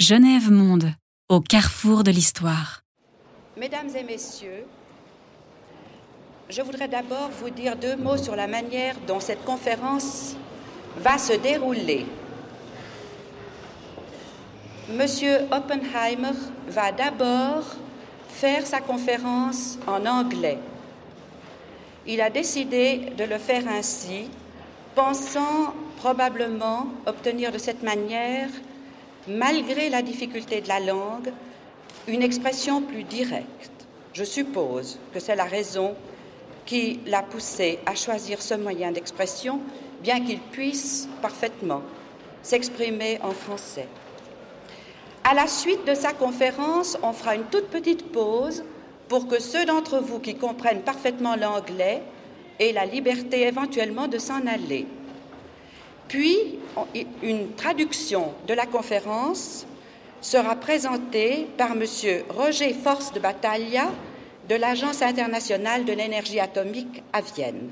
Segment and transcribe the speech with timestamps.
[0.00, 0.94] Genève Monde,
[1.28, 2.80] au carrefour de l'histoire.
[3.58, 4.64] Mesdames et messieurs,
[6.48, 10.36] je voudrais d'abord vous dire deux mots sur la manière dont cette conférence
[10.96, 12.06] va se dérouler.
[14.88, 16.32] Monsieur Oppenheimer
[16.66, 17.64] va d'abord
[18.30, 20.60] faire sa conférence en anglais.
[22.06, 24.30] Il a décidé de le faire ainsi,
[24.94, 28.48] pensant probablement obtenir de cette manière
[29.28, 31.32] malgré la difficulté de la langue,
[32.08, 33.70] une expression plus directe.
[34.12, 35.94] Je suppose que c'est la raison
[36.66, 39.60] qui l'a poussé à choisir ce moyen d'expression,
[40.02, 41.82] bien qu'il puisse parfaitement
[42.42, 43.88] s'exprimer en français.
[45.22, 48.64] À la suite de sa conférence, on fera une toute petite pause
[49.08, 52.02] pour que ceux d'entre vous qui comprennent parfaitement l'anglais
[52.58, 54.86] aient la liberté éventuellement de s'en aller.
[56.10, 56.58] Puis,
[57.22, 59.64] une traduction de la conférence
[60.20, 61.84] sera présentée par M.
[62.30, 63.86] Roger Force de Battaglia
[64.48, 67.70] de l'Agence internationale de l'énergie atomique à Vienne.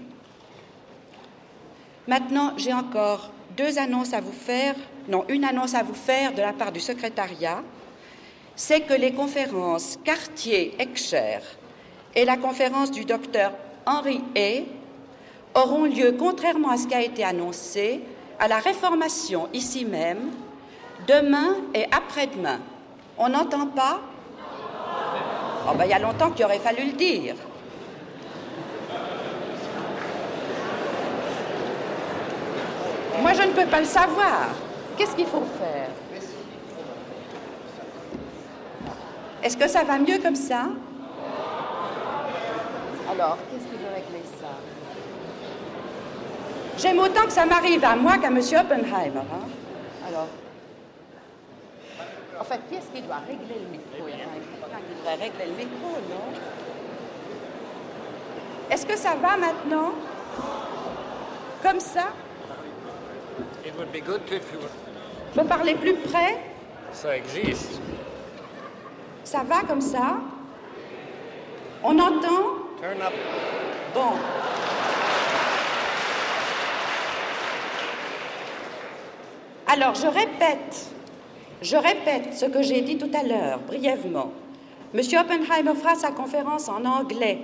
[2.07, 4.77] Maintenant, j'ai encore deux annonces à vous faire,
[5.09, 7.65] non, une annonce à vous faire de la part du secrétariat.
[8.55, 11.41] C'est que les conférences Cartier-Excher
[12.15, 13.51] et la conférence du docteur
[13.85, 14.67] Henri Hay
[15.57, 18.01] auront lieu, contrairement à ce qui a été annoncé,
[18.39, 20.31] à la Réformation ici même,
[21.07, 22.59] demain et après-demain.
[23.17, 24.01] On n'entend pas?
[25.69, 27.35] Oh ben, Il y a longtemps qu'il aurait fallu le dire.
[33.21, 34.51] Moi, je ne peux pas le savoir.
[34.97, 35.89] Qu'est-ce qu'il faut faire?
[39.43, 40.67] Est-ce que ça va mieux comme ça?
[43.11, 44.78] Alors, qu'est-ce qui veut régler ça?
[46.79, 48.39] J'aime autant que ça m'arrive à moi qu'à M.
[48.39, 49.19] Oppenheimer.
[49.19, 49.49] Hein.
[50.07, 50.29] Alors,
[52.41, 54.07] en fait, qui est-ce qui doit régler le micro?
[54.07, 56.33] Il y a quelqu'un qui devrait régler le micro, non?
[58.71, 59.93] Est-ce que ça va maintenant?
[61.63, 62.13] Comme ça?
[63.67, 64.61] It would be good if you...
[65.35, 66.39] Je peux parler plus près?
[66.93, 67.81] Ça existe.
[69.25, 70.19] Ça va comme ça?
[71.83, 72.55] On entend?
[72.81, 73.13] Turn up.
[73.95, 74.13] Bon.
[79.71, 80.87] Alors, je répète,
[81.61, 84.33] je répète ce que j'ai dit tout à l'heure, brièvement.
[84.95, 87.41] Monsieur Oppenheimer fera sa conférence en anglais.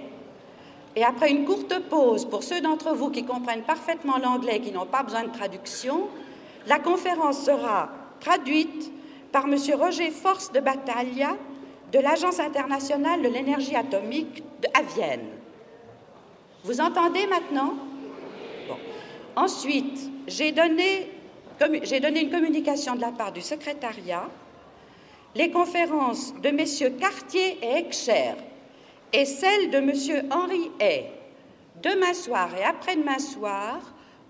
[0.97, 4.73] Et après une courte pause, pour ceux d'entre vous qui comprennent parfaitement l'anglais et qui
[4.73, 6.09] n'ont pas besoin de traduction,
[6.67, 7.91] la conférence sera
[8.21, 8.91] traduite
[9.31, 11.37] par Monsieur Roger Force de Battaglia
[11.93, 14.43] de l'Agence internationale de l'énergie atomique
[14.73, 15.29] à Vienne.
[16.63, 17.75] Vous entendez maintenant?
[19.37, 21.11] Ensuite, j'ai donné
[21.83, 24.29] j'ai donné une communication de la part du secrétariat.
[25.35, 28.35] Les conférences de messieurs Cartier et Excher
[29.13, 31.11] et celles de monsieur Henri Hay,
[31.83, 33.81] demain soir et après-demain soir,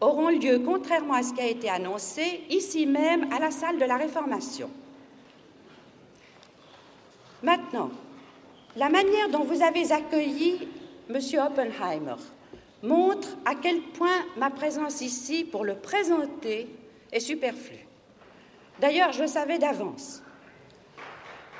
[0.00, 3.84] auront lieu, contrairement à ce qui a été annoncé, ici même à la salle de
[3.84, 4.70] la Réformation.
[7.42, 7.90] Maintenant,
[8.76, 10.68] la manière dont vous avez accueilli
[11.08, 11.18] M.
[11.46, 12.16] Oppenheimer
[12.82, 16.68] montre à quel point ma présence ici pour le présenter
[17.14, 17.78] est superflu.
[18.80, 20.22] D'ailleurs, je savais d'avance.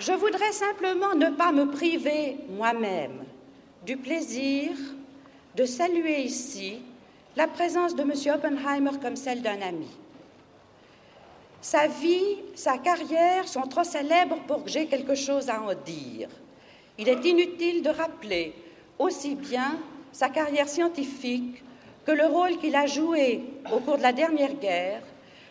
[0.00, 3.24] Je voudrais simplement ne pas me priver moi-même
[3.86, 4.72] du plaisir
[5.54, 6.82] de saluer ici
[7.36, 8.12] la présence de M.
[8.34, 9.88] Oppenheimer comme celle d'un ami.
[11.60, 16.28] Sa vie, sa carrière sont trop célèbres pour que j'ai quelque chose à en dire.
[16.98, 18.54] Il est inutile de rappeler
[18.98, 19.78] aussi bien
[20.12, 21.62] sa carrière scientifique
[22.04, 25.02] que le rôle qu'il a joué au cours de la dernière guerre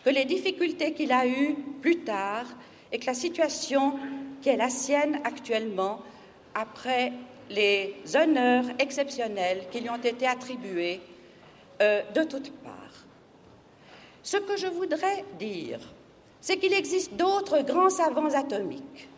[0.04, 2.44] que les difficultés qu'il a eues plus tard
[2.92, 3.94] et que la situation
[4.42, 6.00] qui est la sienne actuellement
[6.54, 7.12] après
[7.50, 11.00] les honneurs exceptionnels qui lui ont été attribués
[11.80, 12.74] euh, de toutes parts.
[14.22, 15.80] Ce que je voudrais dire,
[16.40, 19.08] c'est qu'il existe d'autres grands savants atomiques,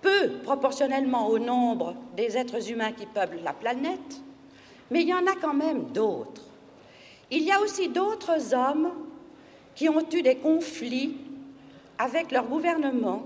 [0.00, 4.22] peu proportionnellement au nombre des êtres humains qui peuplent la planète,
[4.90, 6.42] mais il y en a quand même d'autres.
[7.30, 8.92] Il y a aussi d'autres hommes
[9.78, 11.16] qui ont eu des conflits
[11.98, 13.22] avec leur gouvernement,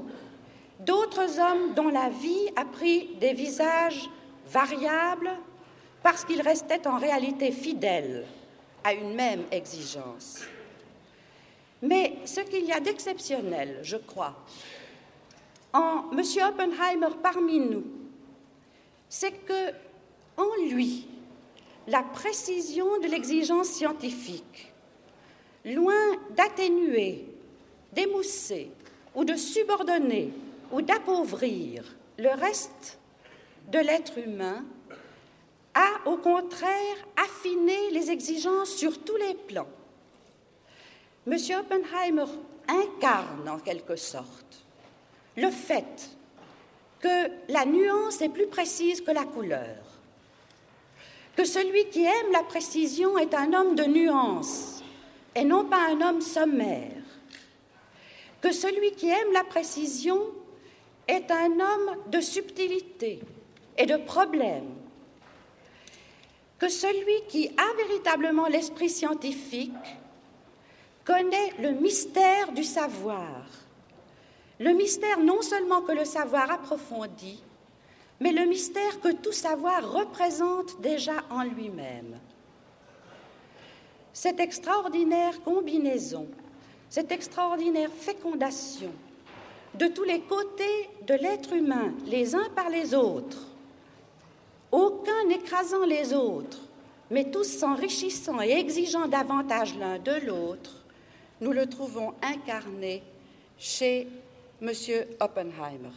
[0.80, 4.10] d'autres hommes dont la vie a pris des visages
[4.48, 5.30] variables
[6.02, 8.26] parce qu'ils restaient en réalité fidèles
[8.84, 10.42] à une même exigence.
[11.80, 14.36] Mais ce qu'il y a d'exceptionnel, je crois,
[15.72, 16.20] en M.
[16.46, 17.84] Oppenheimer parmi nous,
[19.08, 19.70] c'est que
[20.36, 21.08] en lui,
[21.88, 24.71] la précision de l'exigence scientifique,
[25.64, 27.26] loin d'atténuer,
[27.92, 28.70] d'émousser
[29.14, 30.32] ou de subordonner
[30.70, 31.84] ou d'appauvrir
[32.18, 32.98] le reste
[33.68, 34.64] de l'être humain
[35.74, 39.68] a au contraire affiné les exigences sur tous les plans.
[41.26, 41.36] M.
[41.60, 42.30] Oppenheimer
[42.68, 44.64] incarne en quelque sorte
[45.36, 46.10] le fait
[47.00, 49.78] que la nuance est plus précise que la couleur,
[51.36, 54.81] que celui qui aime la précision est un homme de nuance
[55.34, 57.02] et non pas un homme sommaire,
[58.40, 60.20] que celui qui aime la précision
[61.08, 63.20] est un homme de subtilité
[63.78, 64.74] et de problème,
[66.58, 69.72] que celui qui a véritablement l'esprit scientifique
[71.04, 73.46] connaît le mystère du savoir.
[74.60, 77.42] Le mystère non seulement que le savoir approfondit,
[78.20, 82.20] mais le mystère que tout savoir représente déjà en lui-même.
[84.12, 86.26] Cette extraordinaire combinaison,
[86.90, 88.90] cette extraordinaire fécondation
[89.74, 93.46] de tous les côtés de l'être humain, les uns par les autres,
[94.70, 96.60] aucun n'écrasant les autres,
[97.10, 100.84] mais tous s'enrichissant et exigeant davantage l'un de l'autre,
[101.40, 103.02] nous le trouvons incarné
[103.58, 104.06] chez
[104.60, 104.70] M.
[105.20, 105.90] Oppenheimer.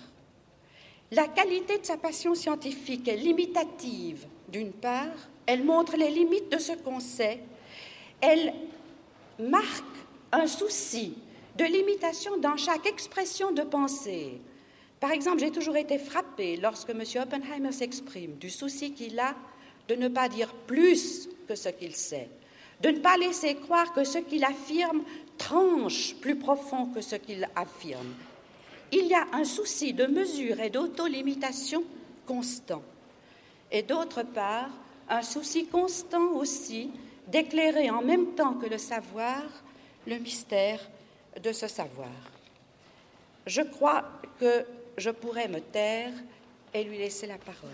[1.11, 5.15] La qualité de sa passion scientifique est limitative, d'une part,
[5.45, 7.39] elle montre les limites de ce qu'on sait,
[8.25, 8.53] elle
[9.39, 9.83] marque
[10.31, 11.13] un souci
[11.57, 14.41] de limitation dans chaque expression de pensée.
[14.99, 17.03] Par exemple, j'ai toujours été frappée lorsque M.
[17.21, 19.35] Oppenheimer s'exprime du souci qu'il a
[19.87, 22.29] de ne pas dire plus que ce qu'il sait,
[22.81, 25.03] de ne pas laisser croire que ce qu'il affirme
[25.37, 28.13] tranche plus profond que ce qu'il affirme.
[28.91, 31.83] Il y a un souci de mesure et d'autolimitation
[32.25, 32.81] constant.
[33.71, 34.69] Et d'autre part,
[35.09, 36.89] un souci constant aussi
[37.27, 39.41] d'éclairer en même temps que le savoir
[40.07, 40.79] le mystère
[41.41, 42.09] de ce savoir.
[43.45, 44.03] Je crois
[44.39, 44.65] que
[44.97, 46.13] je pourrais me taire
[46.73, 47.69] et lui laisser la parole.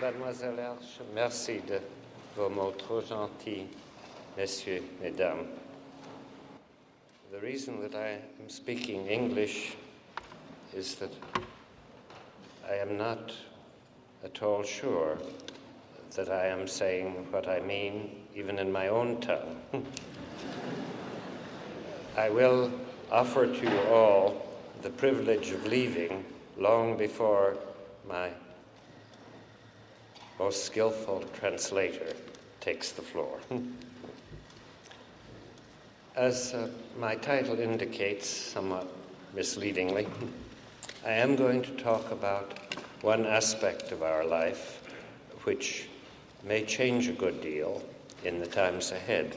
[0.00, 0.60] Mademoiselle
[1.14, 1.80] merci de
[2.36, 3.66] vos mots trop gentils,
[4.36, 5.48] messieurs, mesdames.
[7.32, 9.74] The reason that I am speaking English
[10.74, 11.12] is that
[12.68, 13.32] I am not
[14.22, 15.16] at all sure
[16.14, 19.56] that I am saying what I mean, even in my own tongue.
[22.16, 22.70] I will
[23.10, 24.46] offer to you all
[24.82, 26.24] the privilege of leaving
[26.58, 27.56] long before
[28.08, 28.30] my
[30.38, 32.14] most skillful translator
[32.60, 33.38] takes the floor.
[36.16, 36.68] As uh,
[36.98, 38.88] my title indicates, somewhat
[39.34, 40.06] misleadingly,
[41.04, 42.58] I am going to talk about
[43.02, 44.80] one aspect of our life
[45.44, 45.90] which
[46.42, 47.82] may change a good deal
[48.24, 49.36] in the times ahead,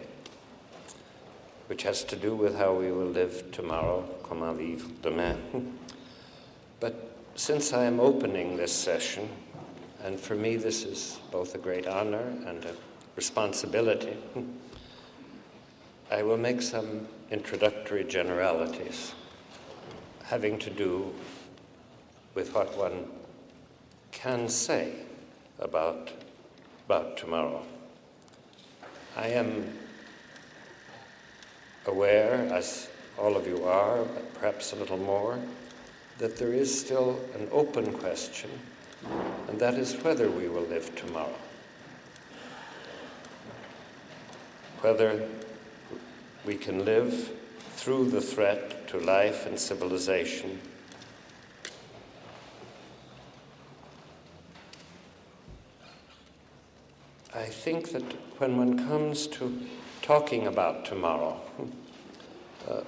[1.67, 5.77] which has to do with how we will live tomorrow, comment vivre demain.
[6.79, 9.27] But since I am opening this session,
[10.01, 12.73] and for me this is both a great honor and a
[13.17, 14.15] responsibility,
[16.11, 19.13] I will make some introductory generalities
[20.23, 21.13] having to do
[22.33, 23.05] with what one
[24.11, 24.93] can say
[25.59, 26.11] about,
[26.87, 27.63] about tomorrow.
[29.15, 29.77] I am
[31.85, 35.37] aware, as all of you are, but perhaps a little more,
[36.17, 38.49] that there is still an open question,
[39.47, 41.37] and that is whether we will live tomorrow.
[44.81, 45.27] Whether
[46.49, 47.31] we can live
[47.75, 50.59] through the threat to life and civilization.
[57.35, 58.01] I think that
[58.39, 59.61] when one comes to
[60.01, 61.39] talking about tomorrow,
[62.67, 62.81] uh,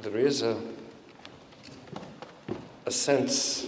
[0.00, 0.56] there is a,
[2.84, 3.66] a sense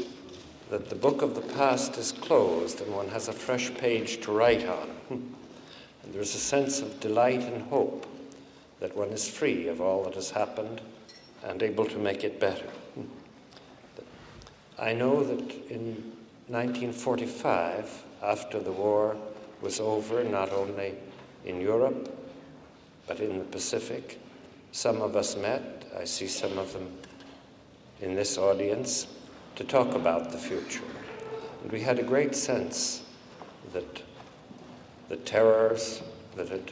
[0.70, 4.30] that the book of the past is closed and one has a fresh page to
[4.30, 4.90] write on.
[6.04, 8.06] And there's a sense of delight and hope
[8.80, 10.80] that one is free of all that has happened
[11.44, 12.66] and able to make it better.
[14.78, 16.12] I know that in
[16.46, 19.16] 1945, after the war
[19.60, 20.94] was over, not only
[21.44, 22.14] in Europe,
[23.06, 24.20] but in the Pacific,
[24.72, 26.88] some of us met, I see some of them
[28.00, 29.08] in this audience,
[29.56, 30.84] to talk about the future.
[31.62, 33.02] And we had a great sense
[33.72, 34.02] that
[35.08, 36.02] the terrors
[36.36, 36.70] that had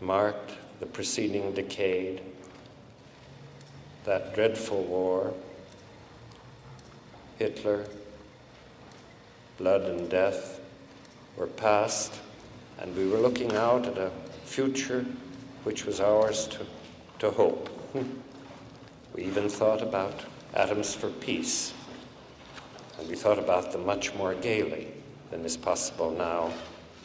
[0.00, 2.22] marked the preceding decade,
[4.04, 5.32] that dreadful war,
[7.38, 7.86] Hitler,
[9.58, 10.60] blood and death
[11.36, 12.18] were past,
[12.78, 14.10] and we were looking out at a
[14.44, 15.04] future
[15.64, 16.66] which was ours to,
[17.18, 17.68] to hope.
[19.12, 20.14] We even thought about
[20.54, 21.74] atoms for peace,
[22.96, 24.86] and we thought about them much more gaily
[25.32, 26.52] than is possible now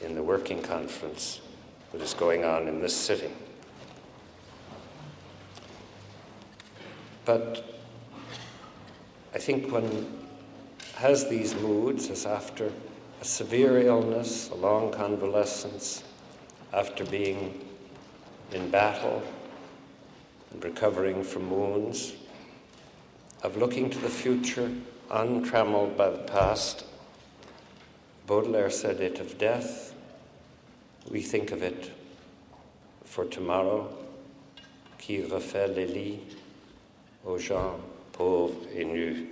[0.02, 1.42] in the working conference
[1.92, 3.32] that is going on in this city.
[7.26, 7.66] But
[9.34, 10.08] I think one
[10.94, 12.72] has these moods as after
[13.20, 16.04] a severe illness, a long convalescence,
[16.72, 17.66] after being
[18.52, 19.24] in battle
[20.52, 22.14] and recovering from wounds,
[23.42, 24.72] of looking to the future
[25.10, 26.86] untrammeled by the past.
[28.28, 29.94] Baudelaire said it of death.
[31.10, 31.92] We think of it
[33.04, 33.94] for tomorrow,
[35.00, 36.36] qui refait les lits
[37.26, 37.80] aux gens
[38.14, 39.28] pauvres et nus.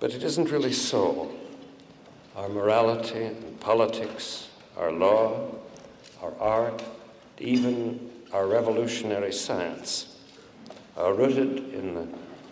[0.00, 1.30] But it isn't really so.
[2.36, 5.48] Our morality and politics, our law,
[6.22, 6.82] our art,
[7.38, 10.16] even our revolutionary science
[10.96, 12.08] are rooted in the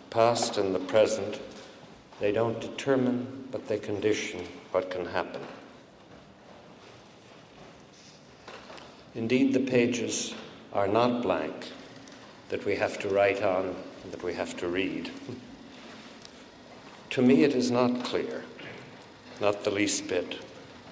[0.09, 1.39] past and the present.
[2.19, 5.41] They don't determine, but they condition what can happen.
[9.15, 10.33] Indeed, the pages
[10.73, 11.71] are not blank
[12.49, 15.11] that we have to write on and that we have to read.
[17.09, 18.43] to me, it is not clear,
[19.41, 20.35] not the least bit,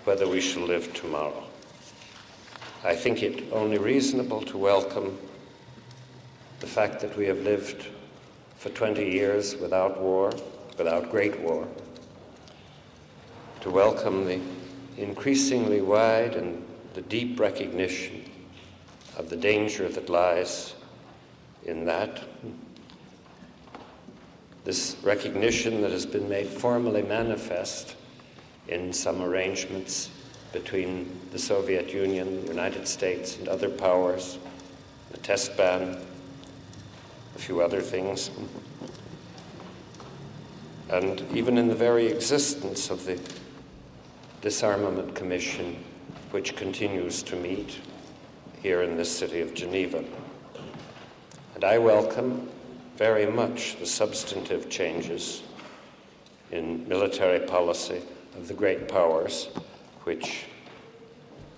[0.04, 1.44] whether we shall live tomorrow.
[2.84, 5.18] I think it only reasonable to welcome
[6.60, 7.88] the fact that we have lived
[8.58, 10.32] for 20 years without war,
[10.78, 11.68] without great war,
[13.62, 14.40] to welcome the
[14.98, 18.30] increasingly wide and the deep recognition
[19.18, 20.75] of the danger that lies
[21.66, 22.22] in that.
[24.64, 27.96] This recognition that has been made formally manifest
[28.68, 30.10] in some arrangements
[30.54, 34.38] between the Soviet Union, the United States, and other powers,
[35.12, 35.98] the test ban,
[37.36, 38.32] a few other things.
[40.90, 43.20] And even in the very existence of the
[44.42, 45.84] Disarmament Commission,
[46.32, 47.80] which continues to meet
[48.62, 50.04] here in this city of Geneva.
[51.66, 52.48] I welcome
[52.96, 55.42] very much the substantive changes
[56.52, 58.04] in military policy
[58.36, 59.50] of the great powers
[60.04, 60.44] which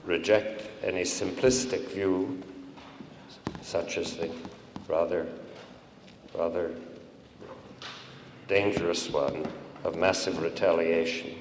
[0.06, 2.42] reject any simplistic view,
[3.62, 4.32] such as the
[4.88, 5.28] rather,
[6.34, 6.72] rather
[8.48, 9.46] dangerous one
[9.84, 11.36] of massive retaliation.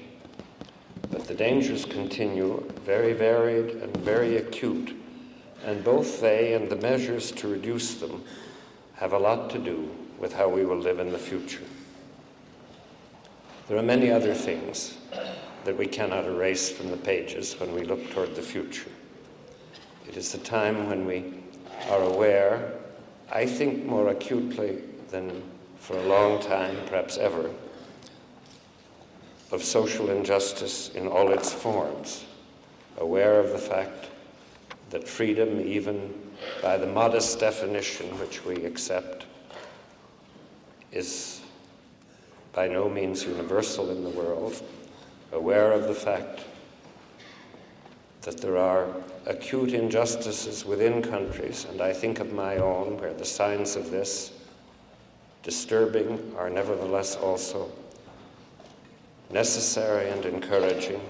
[1.09, 4.93] But the dangers continue, very varied and very acute,
[5.63, 8.25] and both they and the measures to reduce them
[8.97, 9.89] have a lot to do
[10.19, 11.63] with how we will live in the future.
[13.67, 14.97] There are many other things
[15.65, 18.89] that we cannot erase from the pages when we look toward the future.
[20.07, 21.33] It is the time when we
[21.89, 22.73] are aware,
[23.31, 24.79] I think more acutely
[25.11, 25.43] than
[25.79, 27.49] for a long time, perhaps ever,
[29.51, 32.25] of social injustice in all its forms,
[32.97, 34.07] aware of the fact
[34.89, 36.13] that freedom, even
[36.61, 39.25] by the modest definition which we accept,
[40.91, 41.41] is
[42.53, 44.61] by no means universal in the world
[45.31, 46.41] aware of the fact
[48.21, 48.87] that there are
[49.25, 54.33] acute injustices within countries, and I think of my own, where the signs of this,
[55.43, 57.71] disturbing, are nevertheless also
[59.31, 61.01] necessary and encouraging,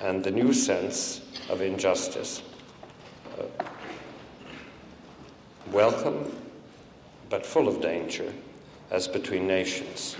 [0.00, 2.42] and the new sense of injustice.
[3.38, 3.64] Uh,
[5.72, 6.36] welcome,
[7.28, 8.32] but full of danger,
[8.90, 10.16] as between nations.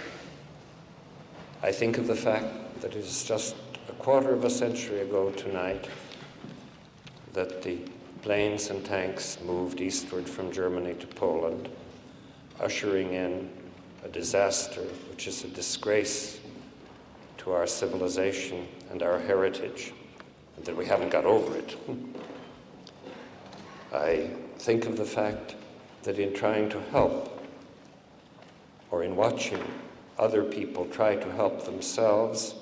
[1.63, 3.57] I think of the fact that it is just
[3.89, 5.89] a quarter of a century ago tonight
[7.33, 7.79] that the
[8.23, 11.69] planes and tanks moved eastward from Germany to Poland,
[12.61, 13.51] ushering in
[14.05, 16.39] a disaster which is a disgrace
[17.39, 19.93] to our civilization and our heritage,
[20.57, 21.77] and that we haven't got over it.
[23.93, 25.55] I think of the fact
[26.03, 27.43] that in trying to help,
[28.91, 29.63] or in watching
[30.19, 32.55] other people try to help themselves,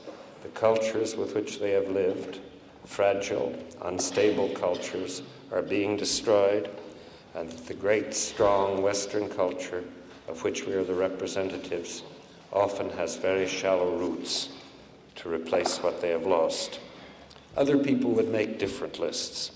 [0.42, 2.38] the cultures with which they have lived,
[2.84, 3.52] fragile,
[3.82, 6.70] unstable cultures, are being destroyed,
[7.34, 9.82] and that the great, strong Western culture
[10.28, 12.04] of which we are the representatives
[12.52, 14.50] often has very shallow roots
[15.16, 16.78] to replace what they have lost.
[17.56, 19.50] Other people would make different lists.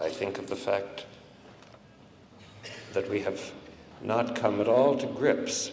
[0.00, 1.06] I think of the fact
[2.94, 3.52] that we have
[4.02, 5.70] not come at all to grips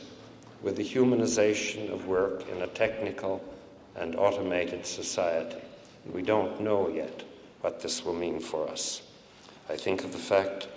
[0.62, 3.44] with the humanization of work in a technical
[3.96, 5.58] and automated society.
[6.12, 7.24] We don't know yet
[7.62, 9.02] what this will mean for us.
[9.70, 10.68] I think of the fact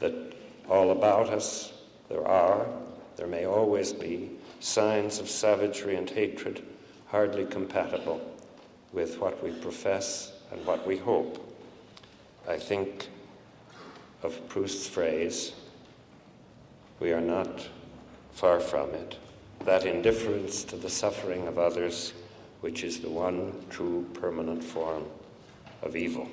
[0.00, 0.14] that
[0.68, 1.72] all about us
[2.08, 2.66] there are,
[3.16, 6.62] there may always be, signs of savagery and hatred
[7.08, 8.20] hardly compatible
[8.92, 11.42] with what we profess and what we hope.
[12.48, 13.08] I think
[14.26, 15.52] of Proust's phrase,
[16.98, 17.68] we are not
[18.32, 19.16] far from it,
[19.64, 22.12] that indifference to the suffering of others,
[22.60, 25.04] which is the one true permanent form
[25.82, 26.28] of evil.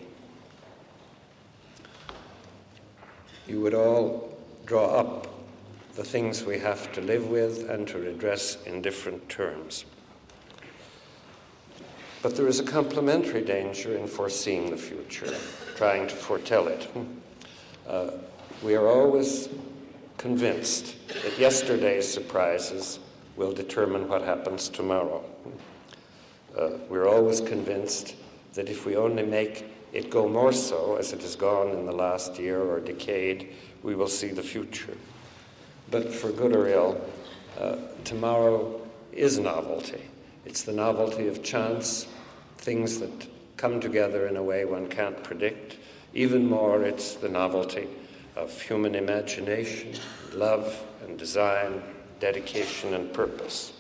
[3.48, 4.36] You would all
[4.66, 5.28] draw up
[5.94, 9.86] the things we have to live with and to redress in different terms.
[12.24, 15.36] But there is a complementary danger in foreseeing the future,
[15.76, 16.90] trying to foretell it.
[17.88, 18.12] Uh,
[18.62, 19.50] we are always
[20.18, 23.00] convinced that yesterday's surprises
[23.36, 25.24] will determine what happens tomorrow.
[26.58, 28.16] Uh, we're always convinced
[28.54, 31.92] that if we only make it go more so, as it has gone in the
[31.92, 34.96] last year or decade, we will see the future.
[35.92, 37.02] But for good or ill,
[37.60, 40.02] uh, tomorrow is novelty.
[40.46, 42.08] It's the novelty of chance,
[42.58, 45.78] things that come together in a way one can't predict.
[46.14, 47.88] Even more, it's the novelty
[48.36, 49.94] of human imagination,
[50.34, 51.82] love and design,
[52.20, 53.74] dedication and purpose.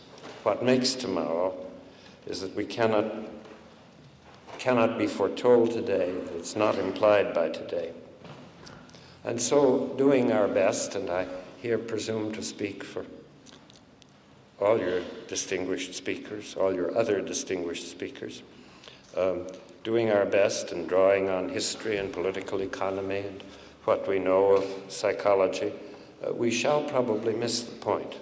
[0.43, 1.55] What makes tomorrow
[2.27, 3.05] is that we cannot,
[4.57, 7.91] cannot be foretold today, that it's not implied by today.
[9.23, 11.27] And so, doing our best, and I
[11.61, 13.05] here presume to speak for
[14.59, 18.43] all your distinguished speakers, all your other distinguished speakers,
[19.15, 19.47] um,
[19.83, 23.43] doing our best and drawing on history and political economy and
[23.83, 25.73] what we know of psychology,
[26.25, 28.15] uh, we shall probably miss the point.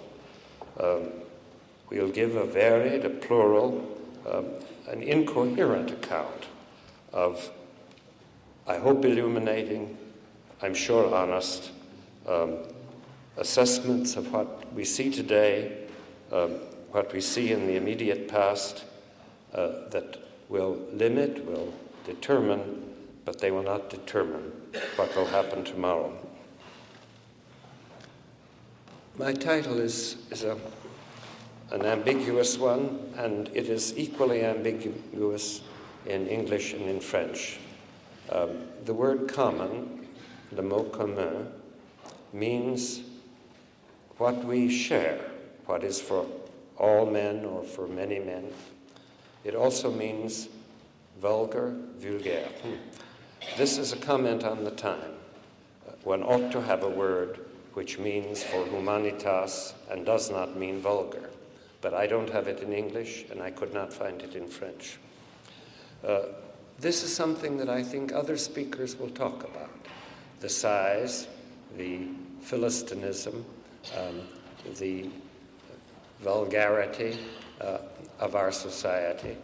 [0.80, 1.08] Um,
[1.88, 3.86] we'll give a varied, a plural,
[4.28, 4.46] um,
[4.88, 6.46] an incoherent account
[7.12, 7.50] of,
[8.66, 9.96] I hope, illuminating,
[10.60, 11.70] I'm sure honest,
[12.26, 12.58] um,
[13.36, 15.86] assessments of what we see today,
[16.32, 16.52] um,
[16.90, 18.84] what we see in the immediate past,
[19.54, 20.21] uh, that
[20.52, 21.72] will limit, will
[22.04, 24.52] determine, but they will not determine
[24.96, 26.12] what will happen tomorrow.
[29.16, 30.58] My title is, is a,
[31.70, 35.62] an ambiguous one, and it is equally ambiguous
[36.04, 37.58] in English and in French.
[38.28, 38.50] Um,
[38.84, 40.06] the word common,
[40.52, 41.50] le mot commun,
[42.34, 43.00] means
[44.18, 45.30] what we share,
[45.64, 46.26] what is for
[46.76, 48.52] all men or for many men.
[49.44, 50.48] It also means
[51.20, 52.48] vulgar, vulgaire.
[53.56, 55.12] This is a comment on the time.
[56.04, 57.40] One ought to have a word
[57.74, 61.30] which means for humanitas and does not mean vulgar.
[61.80, 64.98] But I don't have it in English and I could not find it in French.
[66.06, 66.22] Uh,
[66.78, 69.70] this is something that I think other speakers will talk about
[70.40, 71.28] the size,
[71.76, 72.08] the
[72.42, 73.44] Philistinism,
[73.96, 74.20] um,
[74.78, 75.08] the
[76.20, 77.18] vulgarity
[77.60, 77.78] uh,
[78.22, 79.36] of our society,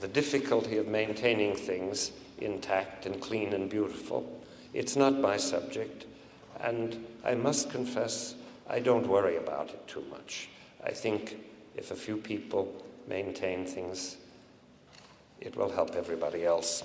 [0.00, 4.40] the difficulty of maintaining things intact and clean and beautiful.
[4.74, 6.04] It's not my subject,
[6.60, 8.34] and I must confess
[8.68, 10.50] I don't worry about it too much.
[10.84, 11.38] I think
[11.76, 14.18] if a few people maintain things,
[15.40, 16.82] it will help everybody else.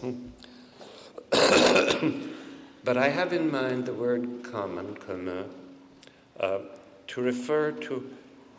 [1.32, 5.50] but I have in mind the word common, commun,
[6.40, 6.60] uh,
[7.08, 8.10] to refer to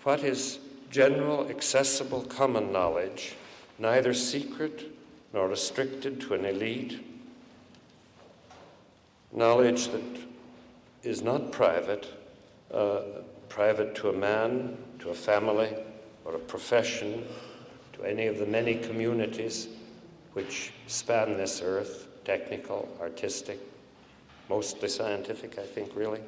[0.02, 0.59] what is
[0.92, 3.35] general, accessible, common knowledge,
[3.78, 4.94] neither secret
[5.33, 7.02] nor restricted to an elite,
[9.33, 10.02] knowledge that
[11.02, 12.07] is not private,
[12.72, 13.00] uh,
[13.48, 15.74] private to a man, to a family,
[16.26, 17.26] or a profession,
[17.94, 19.68] to any of the many communities
[20.35, 23.59] which span this earth technical, artistic,
[24.50, 26.20] mostly scientific, I think, really.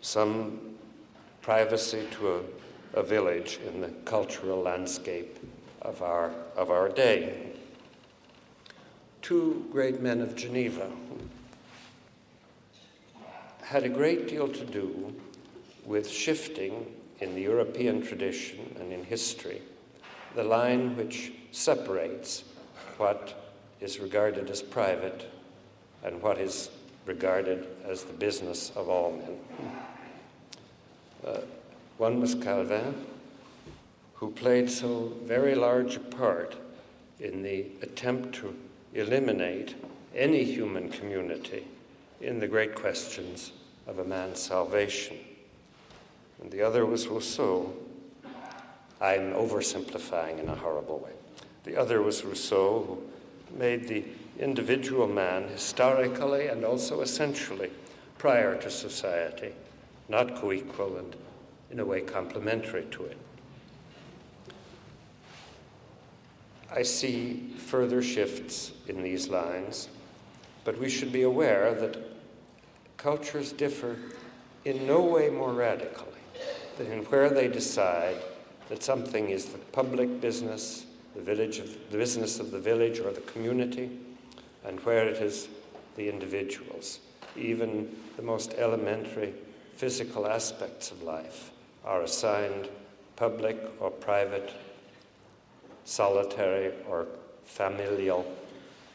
[0.00, 0.76] Some
[1.46, 5.38] privacy to a, a village in the cultural landscape
[5.80, 7.52] of our, of our day.
[9.22, 10.90] Two great men of Geneva
[13.62, 15.14] had a great deal to do
[15.84, 16.84] with shifting
[17.20, 19.62] in the European tradition and in history
[20.34, 22.42] the line which separates
[22.96, 25.30] what is regarded as private
[26.02, 26.70] and what is
[27.06, 29.85] regarded as the business of all men.
[31.26, 31.40] Uh,
[31.98, 32.94] one was Calvin,
[34.14, 36.56] who played so very large a part
[37.18, 38.54] in the attempt to
[38.94, 39.74] eliminate
[40.14, 41.66] any human community
[42.20, 43.52] in the great questions
[43.86, 45.16] of a man's salvation.
[46.40, 47.72] and the other was Rousseau.
[49.00, 51.12] I'm oversimplifying in a horrible way.
[51.64, 54.04] The other was Rousseau, who made the
[54.38, 57.70] individual man historically and also essentially
[58.18, 59.52] prior to society,
[60.08, 61.16] not co equal and
[61.70, 63.18] in a way complementary to it.
[66.70, 69.88] I see further shifts in these lines,
[70.64, 71.96] but we should be aware that
[72.96, 73.96] cultures differ
[74.64, 76.06] in no way more radically
[76.76, 78.16] than where they decide
[78.68, 83.12] that something is the public business, the village of the business of the village or
[83.12, 83.90] the community,
[84.64, 85.48] and where it is
[85.96, 87.00] the individuals.
[87.36, 89.32] Even the most elementary
[89.76, 91.50] physical aspects of life
[91.84, 92.68] are assigned
[93.14, 94.52] public or private,
[95.84, 97.06] solitary or
[97.44, 98.26] familial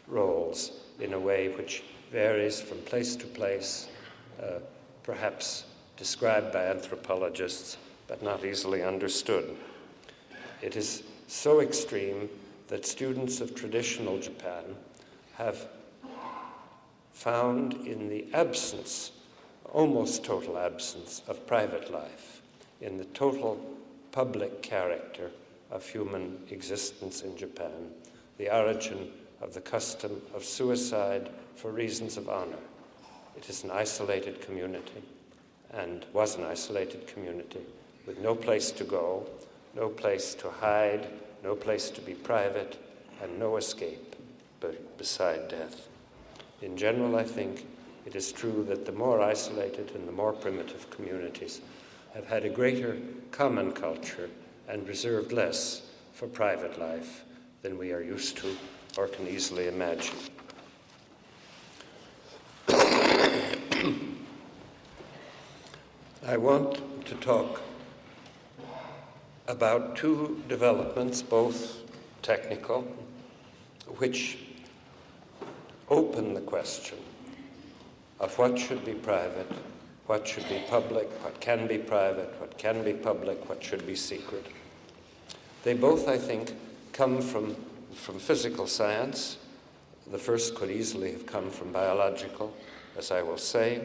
[0.08, 3.88] roles in a way which varies from place to place,
[4.42, 4.60] uh,
[5.04, 5.66] perhaps
[5.98, 9.56] described by anthropologists, but not easily understood.
[10.62, 12.28] It is so extreme
[12.68, 14.64] that students of traditional Japan
[15.36, 15.68] have
[17.14, 19.12] found in the absence,
[19.72, 22.42] almost total absence, of private life,
[22.82, 23.60] in the total
[24.12, 25.32] public character
[25.72, 27.90] of human existence in Japan,
[28.38, 29.10] the origin
[29.42, 32.62] of the custom of suicide for reasons of honor.
[33.38, 35.02] It is an isolated community
[35.74, 37.62] and was an isolated community
[38.06, 39.26] with no place to go,
[39.74, 41.08] no place to hide,
[41.44, 42.78] no place to be private,
[43.24, 44.16] and no escape
[44.60, 45.88] but beside death.
[46.62, 47.66] In general, I think
[48.06, 51.62] it is true that the more isolated and the more primitive communities
[52.14, 52.98] have had a greater
[53.32, 54.30] common culture
[54.68, 55.84] and reserved less
[56.14, 57.24] for private life
[57.62, 58.56] than we are used to
[58.98, 60.16] or can easily imagine.
[66.28, 67.62] I want to talk
[69.48, 71.80] about two developments, both
[72.22, 72.84] technical,
[73.98, 74.38] which
[75.90, 76.98] open the question
[78.22, 79.52] of what should be private,
[80.06, 83.96] what should be public, what can be private, what can be public, what should be
[83.96, 84.46] secret.
[85.64, 86.54] They both, I think,
[86.94, 87.56] come from,
[87.94, 89.38] from physical science.
[90.12, 92.54] The first could easily have come from biological,
[92.96, 93.82] as I will say,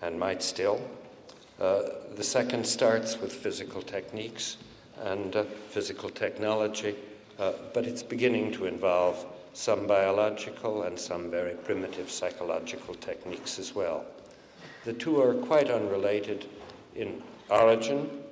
[0.00, 0.80] and might still.
[1.60, 1.82] Uh,
[2.14, 4.56] the second starts with physical techniques
[5.02, 6.94] and uh, physical technology,
[7.38, 13.74] uh, but it's beginning to involve some biological and some very primitive psychological techniques as
[13.74, 14.04] well.
[14.84, 16.46] The two are quite unrelated
[16.94, 18.22] in origin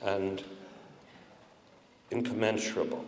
[0.00, 0.42] and
[2.10, 3.04] incommensurable,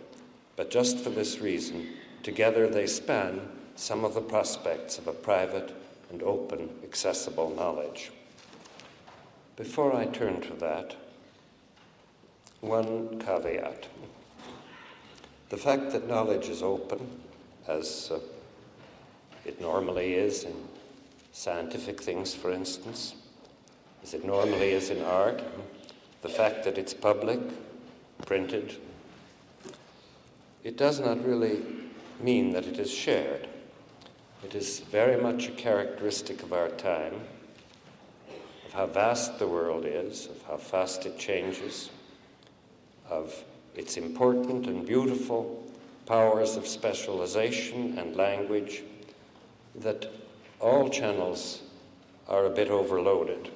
[0.56, 1.88] but just for this reason,
[2.22, 3.40] together they span
[3.76, 5.74] some of the prospects of a private
[6.10, 8.12] and open, accessible knowledge.
[9.56, 10.96] Before I turn to that,
[12.60, 13.88] one caveat.
[15.48, 17.22] The fact that knowledge is open,
[17.66, 18.18] as uh,
[19.44, 20.54] it normally is in
[21.32, 23.14] scientific things, for instance,
[24.02, 25.42] as it normally is in art,
[26.22, 27.40] the fact that it's public,
[28.26, 28.76] printed,
[30.62, 31.60] it does not really
[32.20, 33.48] mean that it is shared.
[34.44, 37.14] It is very much a characteristic of our time,
[38.66, 41.90] of how vast the world is, of how fast it changes
[43.08, 45.63] of its important and beautiful
[46.06, 48.82] powers of specialization and language,
[49.74, 50.10] that
[50.60, 51.62] all channels
[52.28, 53.50] are a bit overloaded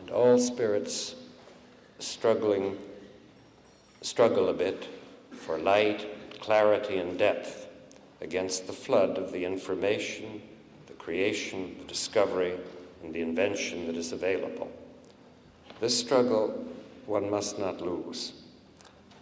[0.00, 1.14] and all spirits
[1.98, 2.76] struggling
[4.00, 4.88] struggle a bit
[5.30, 6.06] for light,
[6.40, 7.68] clarity, and depth
[8.20, 10.42] against the flood of the information,
[10.86, 12.56] the creation, the discovery,
[13.02, 14.70] and the invention that is available.
[15.80, 16.64] This struggle
[17.06, 18.32] one must not lose.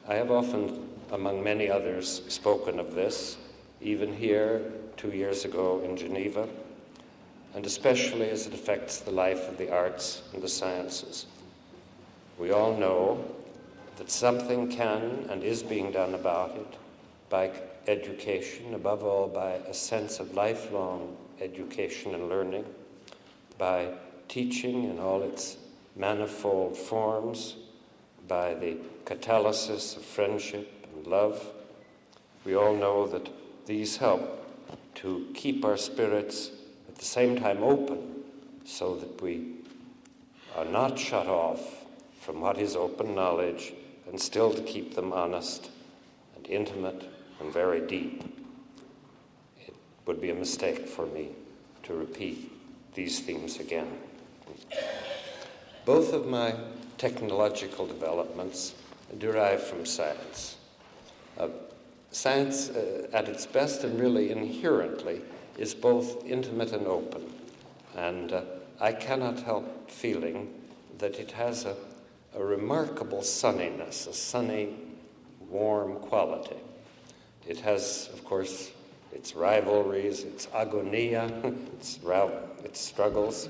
[0.08, 3.36] I have often, among many others, spoken of this,
[3.80, 4.62] even here
[4.96, 6.48] two years ago in Geneva,
[7.54, 11.26] and especially as it affects the life of the arts and the sciences.
[12.38, 13.24] We all know
[13.96, 16.76] that something can and is being done about it
[17.28, 17.50] by
[17.86, 22.64] education, above all by a sense of lifelong education and learning,
[23.58, 23.88] by
[24.28, 25.56] teaching in all its
[25.96, 27.56] manifold forms,
[28.28, 31.44] by the catalysis of friendship and love.
[32.44, 33.28] We all know that
[33.66, 34.22] these help
[34.96, 36.50] to keep our spirits
[36.88, 38.24] at the same time open
[38.64, 39.54] so that we
[40.56, 41.84] are not shut off
[42.20, 43.72] from what is open knowledge
[44.08, 45.70] and still to keep them honest
[46.36, 47.08] and intimate
[47.40, 48.22] and very deep.
[49.66, 49.74] It
[50.06, 51.28] would be a mistake for me
[51.84, 52.52] to repeat
[52.94, 53.98] these themes again.
[55.84, 56.54] Both of my
[56.98, 58.74] technological developments
[59.18, 60.56] derive from science.
[61.40, 61.48] Uh,
[62.10, 65.22] science, uh, at its best and really inherently,
[65.56, 67.32] is both intimate and open.
[67.96, 68.42] And uh,
[68.78, 70.52] I cannot help feeling
[70.98, 71.76] that it has a,
[72.34, 74.76] a remarkable sunniness, a sunny,
[75.48, 76.56] warm quality.
[77.48, 78.70] It has, of course,
[79.10, 81.26] its rivalries, its agonia,
[81.72, 82.00] its,
[82.64, 83.48] its struggles,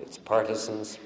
[0.00, 1.00] its partisans,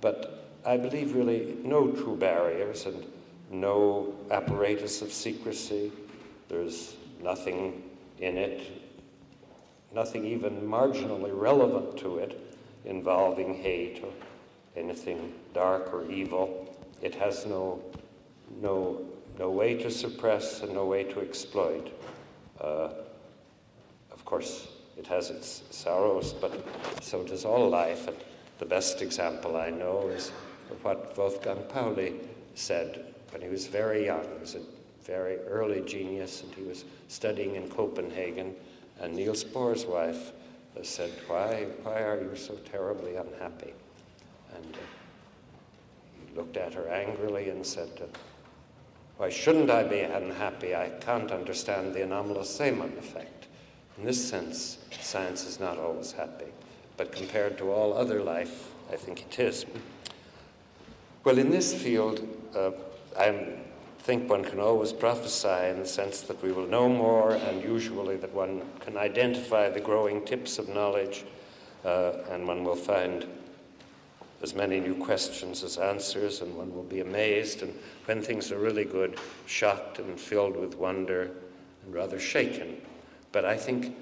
[0.00, 3.04] but I believe really no true barriers and
[3.50, 5.92] no apparatus of secrecy.
[6.48, 7.82] There's nothing
[8.20, 8.88] in it,
[9.92, 12.40] nothing even marginally relevant to it
[12.84, 14.12] involving hate or
[14.76, 16.76] anything dark or evil.
[17.02, 17.82] It has no,
[18.60, 19.04] no,
[19.38, 21.92] no way to suppress and no way to exploit.
[22.60, 22.90] Uh,
[24.12, 26.52] of course, it has its sorrows, but
[27.02, 28.06] so does all life.
[28.06, 28.16] And
[28.58, 30.30] the best example I know is
[30.82, 32.14] what Wolfgang Pauli
[32.54, 34.22] said when he was very young.
[34.22, 34.60] He was a
[35.04, 38.54] very early genius, and he was studying in Copenhagen.
[39.00, 40.32] And Niels Bohr's wife
[40.82, 43.72] said, Why, why are you so terribly unhappy?
[44.54, 44.78] And uh,
[46.14, 48.06] he looked at her angrily and said, uh,
[49.16, 50.74] Why shouldn't I be unhappy?
[50.74, 53.46] I can't understand the anomalous Zeeman effect.
[53.98, 56.46] In this sense, science is not always happy,
[56.96, 59.66] but compared to all other life, I think it is.
[61.22, 62.70] Well, in this field, uh,
[63.20, 63.44] I
[63.98, 68.16] think one can always prophesy in the sense that we will know more, and usually
[68.16, 71.26] that one can identify the growing tips of knowledge,
[71.84, 73.26] uh, and one will find
[74.40, 77.74] as many new questions as answers, and one will be amazed, and
[78.06, 81.30] when things are really good, shocked and filled with wonder
[81.84, 82.80] and rather shaken.
[83.32, 83.94] But I think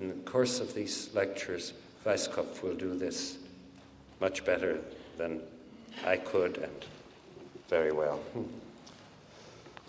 [0.00, 1.72] in the course of these lectures,
[2.06, 3.36] Weisskopf will do this
[4.20, 4.78] much better
[5.18, 5.40] than
[6.06, 6.84] I could and
[7.70, 8.20] very well.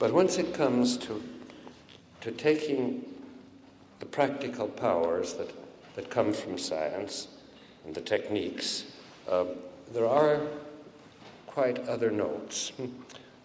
[0.01, 1.21] But once it comes to,
[2.21, 3.05] to taking
[3.99, 5.51] the practical powers that,
[5.93, 7.27] that come from science
[7.85, 8.85] and the techniques,
[9.29, 9.45] uh,
[9.93, 10.41] there are
[11.45, 12.71] quite other notes.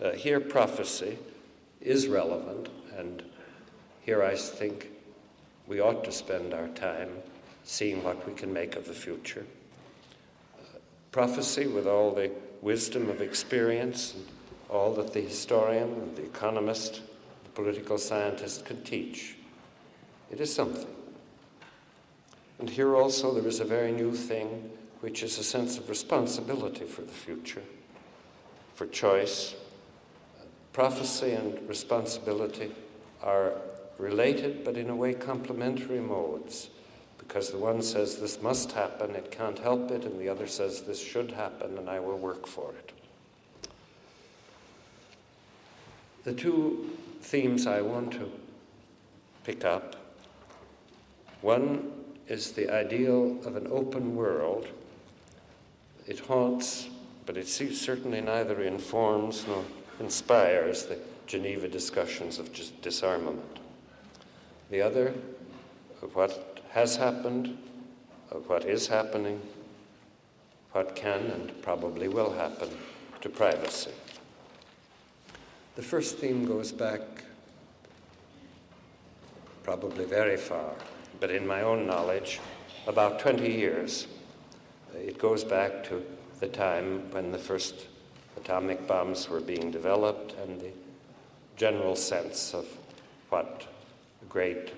[0.03, 1.19] Uh, here, prophecy
[1.83, 3.23] is relevant, and
[4.01, 4.88] here I think
[5.66, 7.11] we ought to spend our time
[7.64, 9.45] seeing what we can make of the future.
[10.59, 10.79] Uh,
[11.12, 12.31] prophecy, with all the
[12.62, 14.14] wisdom of experience
[14.69, 17.03] all that the historian the economist,
[17.45, 19.37] the political scientist can teach.
[20.31, 20.95] It is something.
[22.59, 26.85] And here also there is a very new thing, which is a sense of responsibility
[26.85, 27.63] for the future,
[28.75, 29.55] for choice.
[30.73, 32.73] Prophecy and responsibility
[33.23, 33.53] are
[33.99, 36.71] related, but in a way complementary modes
[37.19, 40.83] because the one says this must happen, it can't help it, and the other says
[40.83, 42.93] this should happen, and I will work for it.
[46.27, 48.29] The two themes I want to
[49.45, 49.95] pick up
[51.41, 51.93] one
[52.27, 54.67] is the ideal of an open world.
[56.09, 56.89] It haunts,
[57.27, 59.62] but it certainly neither informs nor
[60.01, 62.51] inspires the Geneva discussions of
[62.83, 63.61] disarmament.
[64.69, 65.15] The other,
[66.03, 67.57] of what has happened,
[68.33, 69.41] of what is happening,
[70.73, 72.71] what can and probably will happen
[73.21, 73.93] to privacy.
[75.77, 77.03] The first theme goes back
[79.62, 80.73] probably very far,
[81.21, 82.41] but in my own knowledge,
[82.87, 84.07] about 20 years.
[84.95, 86.03] It goes back to
[86.41, 87.89] the time when the first
[88.39, 90.71] atomic bombs were being developed and the
[91.57, 92.67] general sense of
[93.29, 93.67] what
[94.31, 94.73] great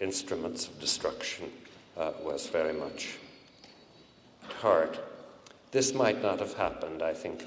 [0.00, 1.52] instruments of destruction
[1.96, 3.18] uh, was very much
[4.44, 4.98] at heart.
[5.70, 7.00] This might not have happened.
[7.00, 7.44] I think,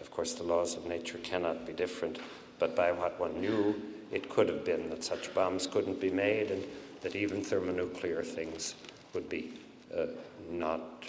[0.00, 2.18] of course, the laws of nature cannot be different,
[2.58, 6.50] but by what one knew, it could have been that such bombs couldn't be made
[6.50, 6.64] and
[7.02, 8.74] that even thermonuclear things
[9.14, 9.52] would be
[9.96, 10.06] uh,
[10.50, 11.04] not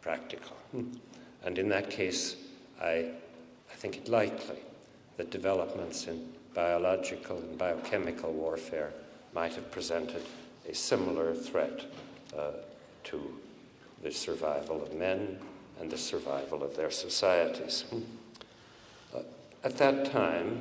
[0.00, 0.56] practical.
[1.42, 2.36] And in that case,
[2.80, 3.10] I,
[3.70, 4.58] I think it likely
[5.16, 8.92] that developments in biological and biochemical warfare
[9.34, 10.22] might have presented
[10.68, 11.84] a similar threat
[12.36, 12.52] uh,
[13.04, 13.34] to
[14.02, 15.38] the survival of men
[15.80, 17.84] and the survival of their societies.
[19.14, 19.20] Uh,
[19.64, 20.60] at that time,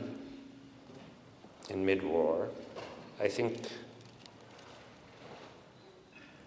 [1.74, 2.50] in mid war,
[3.20, 3.68] I think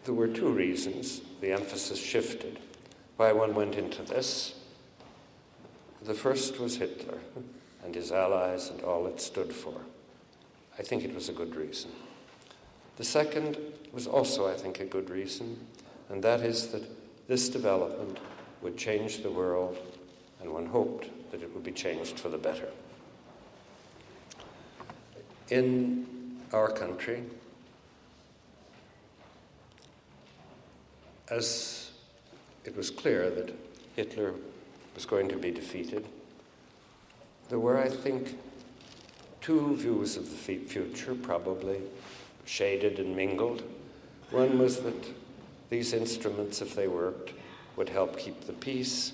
[0.04, 2.58] there were two reasons the emphasis shifted
[3.16, 4.54] why one went into this.
[6.02, 7.18] The first was Hitler
[7.84, 9.74] and his allies and all it stood for.
[10.78, 11.90] I think it was a good reason.
[12.96, 13.58] The second
[13.92, 15.66] was also, I think, a good reason,
[16.08, 16.82] and that is that
[17.28, 18.18] this development
[18.62, 19.76] would change the world,
[20.40, 22.68] and one hoped that it would be changed for the better.
[25.48, 26.06] In
[26.52, 27.22] our country,
[31.30, 31.92] as
[32.64, 33.54] it was clear that
[33.94, 34.34] Hitler
[34.96, 36.04] was going to be defeated,
[37.48, 38.36] there were, I think,
[39.40, 41.80] two views of the future, probably
[42.44, 43.62] shaded and mingled.
[44.32, 45.06] One was that
[45.70, 47.32] these instruments, if they worked,
[47.76, 49.12] would help keep the peace.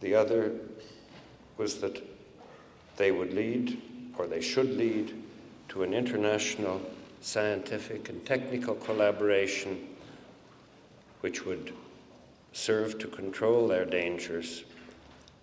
[0.00, 0.52] The other
[1.56, 2.06] was that
[2.98, 3.80] they would lead,
[4.18, 5.14] or they should lead,
[5.76, 6.80] to an international
[7.20, 9.86] scientific and technical collaboration
[11.20, 11.70] which would
[12.54, 14.64] serve to control their dangers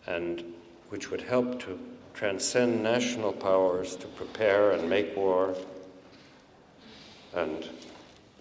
[0.07, 0.43] and
[0.89, 1.77] which would help to
[2.15, 5.55] transcend national powers to prepare and make war
[7.35, 7.69] and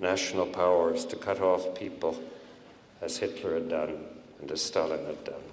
[0.01, 2.19] national powers to cut off people
[3.03, 4.03] as Hitler had done
[4.41, 5.45] and as Stalin had done.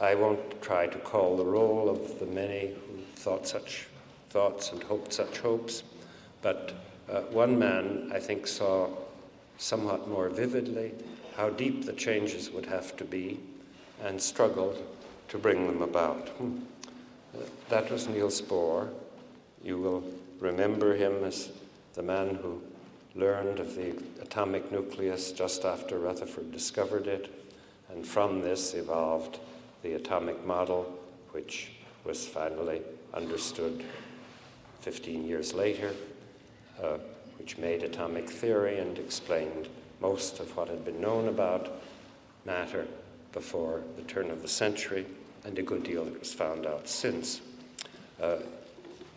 [0.00, 3.86] I won't try to call the roll of the many who thought such
[4.30, 5.82] thoughts and hoped such hopes,
[6.42, 6.72] but
[7.10, 8.88] uh, one man, I think, saw
[9.56, 10.92] somewhat more vividly
[11.36, 13.40] how deep the changes would have to be
[14.04, 14.76] and struggled
[15.28, 16.28] to bring them about.
[16.30, 16.58] Hmm.
[17.34, 18.88] Uh, that was Niels Bohr.
[19.62, 20.04] You will
[20.40, 21.50] remember him as
[21.94, 22.62] the man who
[23.14, 27.32] learned of the atomic nucleus just after Rutherford discovered it,
[27.90, 29.38] and from this evolved
[29.82, 30.98] the atomic model,
[31.32, 31.70] which
[32.04, 32.82] was finally
[33.14, 33.84] understood
[34.80, 35.92] 15 years later,
[36.82, 36.98] uh,
[37.38, 39.68] which made atomic theory and explained
[40.00, 41.80] most of what had been known about
[42.44, 42.86] matter
[43.32, 45.06] before the turn of the century,
[45.44, 47.40] and a good deal that was found out since.
[48.20, 48.36] Uh,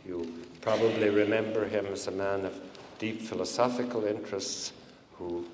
[0.06, 2.60] you probably remember him as a man of
[3.00, 4.74] deep philosophical interests
[5.18, 5.46] who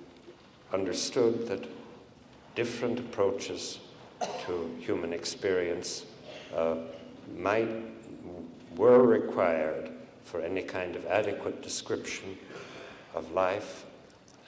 [0.73, 1.65] understood that
[2.55, 3.79] different approaches
[4.45, 6.05] to human experience
[6.55, 6.75] uh,
[7.37, 7.69] might
[8.77, 9.91] were required
[10.27, 12.37] for any kind of adequate description
[13.15, 13.85] of life,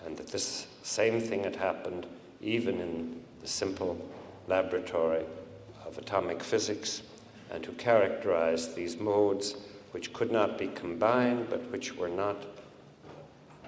[0.05, 2.05] and that this same thing had happened
[2.41, 3.97] even in the simple
[4.47, 5.23] laboratory
[5.85, 7.01] of atomic physics,
[7.51, 9.55] and who characterized these modes
[9.91, 12.45] which could not be combined, but which were not,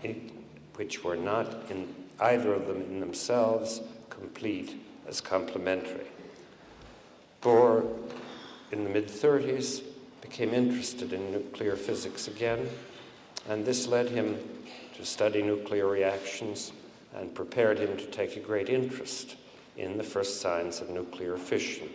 [0.04, 0.32] in,
[0.76, 4.76] which were not in either of them in themselves complete
[5.08, 6.08] as complementary.
[7.41, 7.88] Bohr,
[8.71, 9.82] in the mid 30s,
[10.21, 12.69] became interested in nuclear physics again,
[13.49, 14.38] and this led him
[14.95, 16.71] to study nuclear reactions
[17.15, 19.36] and prepared him to take a great interest
[19.77, 21.89] in the first signs of nuclear fission.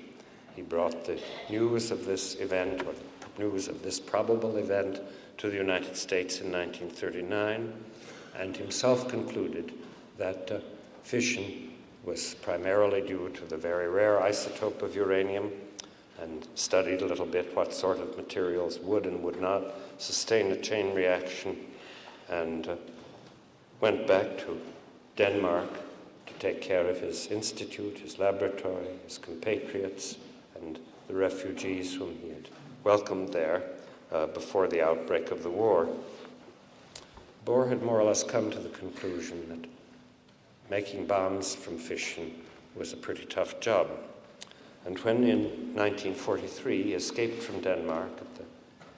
[0.54, 2.94] He brought the news of this event, or
[3.38, 5.00] news of this probable event,
[5.38, 7.72] to the United States in 1939,
[8.38, 9.72] and himself concluded
[10.18, 10.58] that uh,
[11.02, 11.72] fission
[12.04, 15.50] was primarily due to the very rare isotope of uranium,
[16.20, 19.62] and studied a little bit what sort of materials would and would not
[19.98, 21.56] sustain a chain reaction,
[22.28, 22.76] and uh,
[23.80, 24.60] went back to
[25.16, 25.68] Denmark
[26.26, 30.16] to take care of his institute, his laboratory, his compatriots,
[30.60, 32.48] and the refugees whom he had
[32.84, 33.62] welcomed there
[34.12, 35.88] uh, before the outbreak of the war.
[37.44, 39.68] Bohr had more or less come to the conclusion that
[40.70, 42.32] making bombs from fission
[42.74, 43.88] was a pretty tough job.
[44.86, 45.42] And when in
[45.74, 48.44] 1943 he escaped from Denmark at the,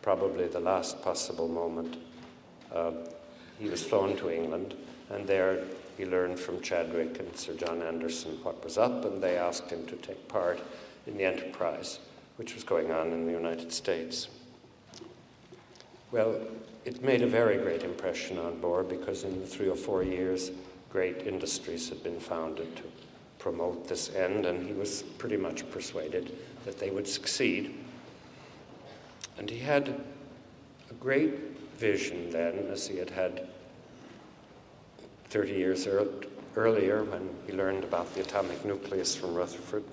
[0.03, 1.96] probably the last possible moment,
[2.72, 2.92] uh,
[3.59, 4.74] he was flown to England,
[5.11, 5.64] and there
[5.96, 9.87] he learned from Chadwick and Sir John Anderson what was up, and they asked him
[9.87, 10.61] to take part
[11.07, 11.98] in the enterprise
[12.37, 14.29] which was going on in the United States.
[16.12, 16.40] Well,
[16.85, 20.53] it made a very great impression on Bohr because in the three or four years,
[20.88, 22.83] great industries had been founded to
[23.38, 27.74] promote this end, and he was pretty much persuaded that they would succeed.
[29.38, 30.01] And he had
[30.90, 31.35] a great
[31.77, 33.48] vision then, as he had had
[35.31, 35.87] 30 years
[36.56, 39.85] earlier when he learned about the atomic nucleus from Rutherford.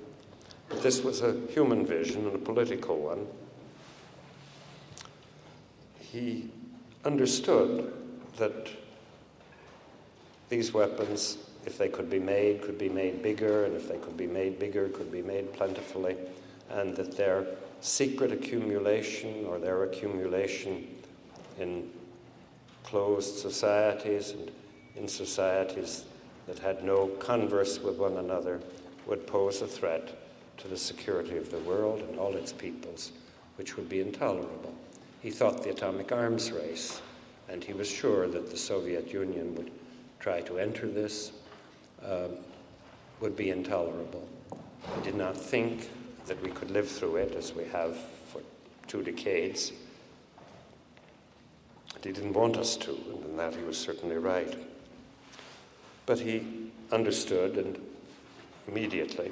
[0.69, 3.28] But this was a human vision and a political one.
[5.99, 6.49] He
[7.03, 7.93] understood
[8.38, 8.69] that
[10.49, 14.16] these weapons, if they could be made, could be made bigger, and if they could
[14.16, 16.16] be made bigger, could be made plentifully,
[16.70, 17.45] and that their
[17.82, 20.88] secret accumulation or their accumulation
[21.59, 21.89] in
[22.84, 24.51] closed societies and
[24.95, 26.05] in societies
[26.47, 28.61] that had no converse with one another
[29.07, 30.18] would pose a threat
[30.57, 33.11] to the security of the world and all its peoples,
[33.57, 34.74] which would be intolerable.
[35.22, 37.01] He thought the atomic arms race,
[37.49, 39.72] and he was sure that the Soviet Union would
[40.20, 41.32] try to enter this,
[42.10, 42.38] um,
[43.22, 44.28] would be intolerable.
[44.95, 45.89] He did not think
[46.28, 47.97] that we could live through it as we have
[48.32, 48.41] for
[48.88, 49.72] two decades.
[52.03, 54.56] he didn't want us to, and in that he was certainly right.
[56.06, 57.80] But he understood and
[58.68, 59.32] immediately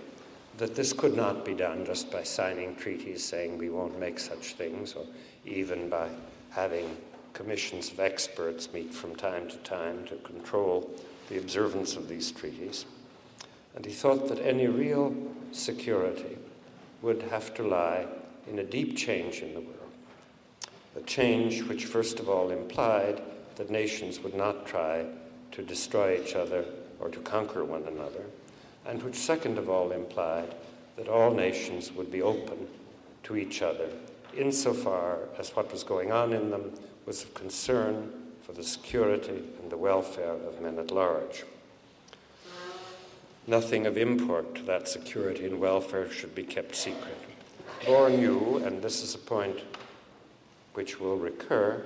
[0.57, 4.53] that this could not be done just by signing treaties saying we won't make such
[4.53, 5.05] things, or
[5.45, 6.09] even by
[6.51, 6.97] having
[7.33, 10.89] commissions of experts meet from time to time to control
[11.29, 12.85] the observance of these treaties.
[13.75, 15.15] And he thought that any real
[15.51, 16.37] security
[17.01, 18.05] would have to lie
[18.47, 19.79] in a deep change in the world.
[20.95, 23.21] A change which, first of all, implied
[23.55, 25.05] that nations would not try
[25.51, 26.65] to destroy each other
[26.99, 28.25] or to conquer one another,
[28.85, 30.53] and which, second of all, implied
[30.97, 32.67] that all nations would be open
[33.23, 33.89] to each other
[34.37, 36.71] insofar as what was going on in them
[37.05, 38.11] was of concern
[38.43, 41.43] for the security and the welfare of men at large.
[43.47, 47.17] Nothing of import to that security and welfare should be kept secret.
[47.81, 49.59] Bohr knew, and this is a point
[50.73, 51.83] which will recur,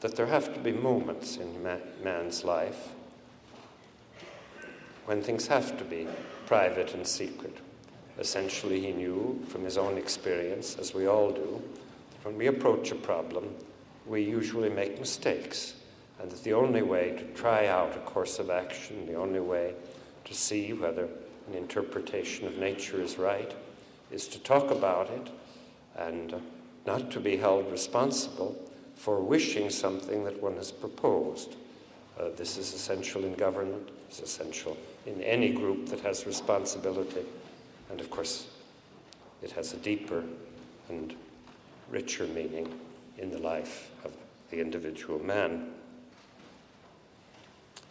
[0.00, 1.62] that there have to be moments in
[2.02, 2.90] man's life
[5.04, 6.06] when things have to be
[6.46, 7.56] private and secret.
[8.18, 11.62] Essentially, he knew from his own experience, as we all do,
[12.22, 13.54] when we approach a problem,
[14.06, 15.74] we usually make mistakes,
[16.20, 19.74] and that the only way to try out a course of action, the only way
[20.24, 21.08] to see whether
[21.48, 23.54] an interpretation of nature is right,
[24.10, 25.30] is to talk about it
[25.96, 26.34] and
[26.86, 28.56] not to be held responsible
[28.94, 31.56] for wishing something that one has proposed.
[32.18, 37.24] Uh, this is essential in government, it's essential in any group that has responsibility,
[37.90, 38.46] and of course,
[39.42, 40.24] it has a deeper
[40.88, 41.14] and
[41.90, 42.68] richer meaning
[43.18, 43.90] in the life
[44.50, 45.72] the individual man.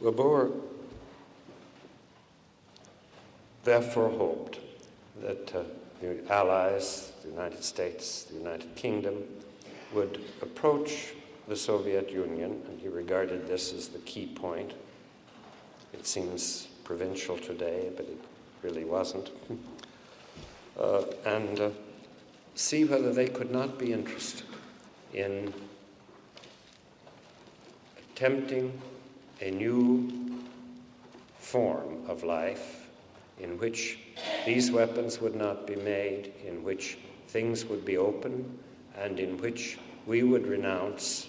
[0.01, 0.51] Bohr
[3.63, 4.59] therefore hoped
[5.21, 5.63] that uh,
[6.01, 9.23] the Allies, the United States, the United Kingdom,
[9.93, 11.13] would approach
[11.47, 14.73] the Soviet Union, and he regarded this as the key point.
[15.93, 18.19] It seems provincial today, but it
[18.61, 19.31] really wasn't.
[20.77, 21.69] Uh, and uh,
[22.53, 24.43] see whether they could not be interested
[25.13, 25.53] in
[28.15, 28.71] attempting
[29.41, 30.09] a new
[31.37, 32.87] form of life
[33.41, 33.99] in which
[34.45, 36.97] these weapons would not be made, in which
[37.27, 38.57] things would be open,
[38.97, 41.27] and in which we would renounce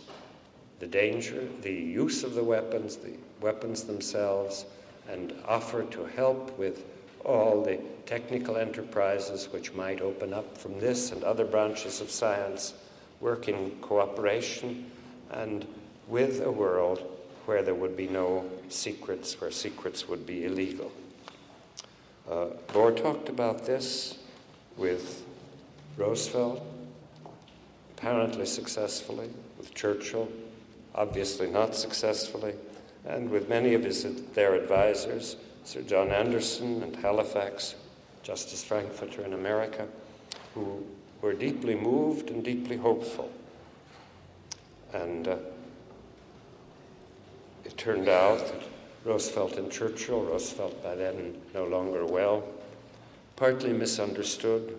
[0.79, 4.65] the danger, the use of the weapons, the weapons themselves,
[5.09, 6.85] and offer to help with
[7.25, 12.75] all the technical enterprises which might open up from this and other branches of science,
[13.19, 14.89] work in cooperation
[15.33, 15.67] and
[16.09, 17.03] with a world
[17.47, 20.91] where there would be no secrets, where secrets would be illegal.
[22.29, 24.19] Uh, Bohr talked about this
[24.77, 25.25] with
[25.97, 26.63] Roosevelt,
[27.97, 30.29] apparently successfully, with Churchill,
[30.95, 32.55] obviously not successfully,
[33.07, 34.05] and with many of his,
[34.35, 37.77] their advisors, Sir John Anderson and Halifax,
[38.23, 39.87] Justice Frankfurter in America,
[40.55, 40.85] who
[41.21, 43.31] were deeply moved and deeply hopeful.
[44.93, 45.37] And uh,
[47.67, 48.63] it turned out that
[49.05, 52.45] Roosevelt and Churchill, Roosevelt by then no longer well,
[53.35, 54.79] partly misunderstood,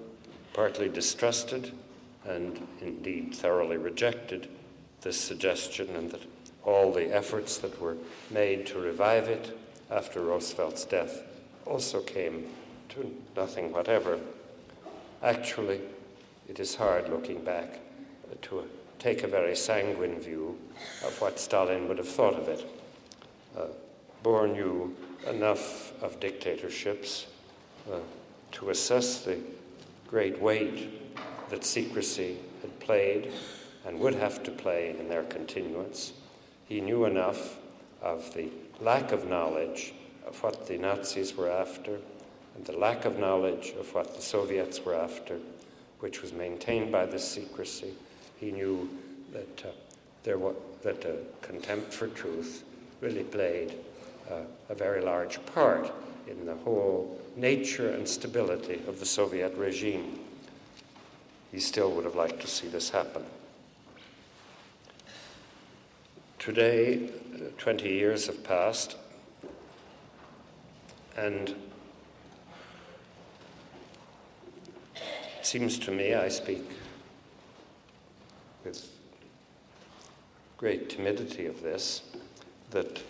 [0.53, 1.73] partly distrusted,
[2.25, 4.47] and indeed thoroughly rejected
[5.01, 6.21] this suggestion, and that
[6.63, 7.97] all the efforts that were
[8.31, 9.57] made to revive it
[9.91, 11.23] after Roosevelt's death
[11.65, 12.47] also came
[12.89, 14.19] to nothing whatever.
[15.21, 15.81] Actually,
[16.47, 17.79] it is hard looking back
[18.43, 18.63] to
[18.99, 20.57] take a very sanguine view
[21.05, 22.65] of what Stalin would have thought of it.
[23.57, 23.67] Uh,
[24.23, 24.95] Bohr knew
[25.27, 27.25] enough of dictatorships
[27.91, 27.97] uh,
[28.51, 29.39] to assess the
[30.07, 31.17] great weight
[31.49, 33.31] that secrecy had played
[33.85, 36.13] and would have to play in their continuance.
[36.67, 37.57] He knew enough
[38.01, 38.49] of the
[38.79, 39.93] lack of knowledge
[40.25, 41.97] of what the Nazis were after
[42.55, 45.39] and the lack of knowledge of what the Soviets were after,
[45.99, 47.93] which was maintained by this secrecy.
[48.37, 48.89] He knew
[49.31, 49.71] that, uh,
[50.23, 52.63] there was, that uh, contempt for truth
[53.01, 53.73] really played
[54.29, 55.91] uh, a very large part
[56.27, 60.19] in the whole nature and stability of the Soviet regime.
[61.51, 63.23] He still would have liked to see this happen.
[66.39, 68.95] Today, uh, 20 years have passed,
[71.15, 71.55] and
[74.95, 76.63] it seems to me, I speak
[78.63, 78.89] with
[80.57, 82.01] great timidity of this,
[82.71, 83.01] that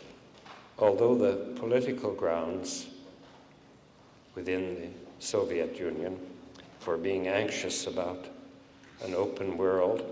[0.77, 2.87] although the political grounds
[4.35, 4.87] within the
[5.25, 6.19] Soviet Union
[6.79, 8.25] for being anxious about
[9.03, 10.03] an open world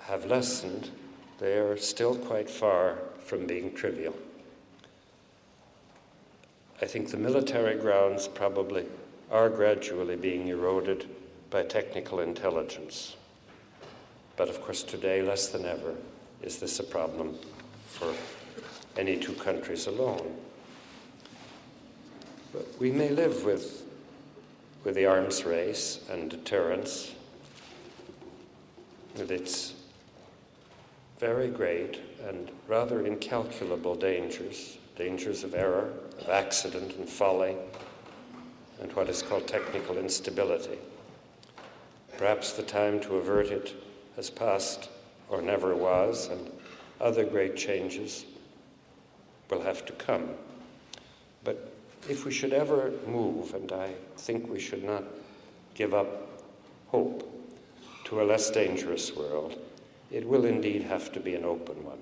[0.00, 0.90] have lessened,
[1.38, 4.14] they are still quite far from being trivial.
[6.82, 8.84] I think the military grounds probably
[9.30, 11.08] are gradually being eroded
[11.48, 13.16] by technical intelligence.
[14.36, 15.94] But of course, today, less than ever,
[16.42, 17.36] is this a problem
[17.86, 18.12] for
[18.96, 20.36] any two countries alone.
[22.52, 23.84] But we may live with,
[24.84, 27.12] with the arms race and deterrence,
[29.16, 29.74] with its
[31.18, 37.56] very great and rather incalculable dangers dangers of error, of accident and folly,
[38.80, 40.78] and what is called technical instability.
[42.16, 43.74] Perhaps the time to avert it
[44.16, 44.88] has passed
[45.28, 46.50] or never was, and
[47.00, 48.24] other great changes
[49.54, 50.30] will have to come.
[51.44, 51.72] But
[52.08, 55.04] if we should ever move, and I think we should not
[55.74, 56.42] give up
[56.88, 57.30] hope
[58.04, 59.58] to a less dangerous world,
[60.10, 61.98] it will indeed have to be an open one.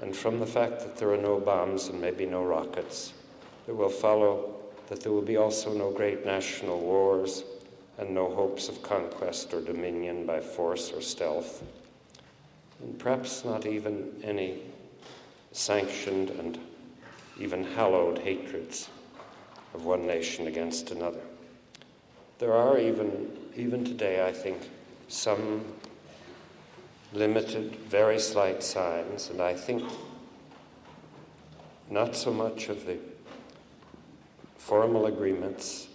[0.00, 3.12] And from the fact that there are no bombs and maybe no rockets,
[3.66, 4.54] it will follow
[4.88, 7.44] that there will be also no great national wars
[7.98, 11.62] and no hopes of conquest or dominion by force or stealth,
[12.80, 14.60] and perhaps not even any
[15.58, 16.56] sanctioned and
[17.40, 18.88] even hallowed hatreds
[19.74, 21.20] of one nation against another.
[22.38, 24.56] There are even, even today, I think,
[25.08, 25.64] some
[27.12, 29.82] limited, very slight signs, and I think
[31.90, 32.98] not so much of the
[34.58, 35.88] formal agreements,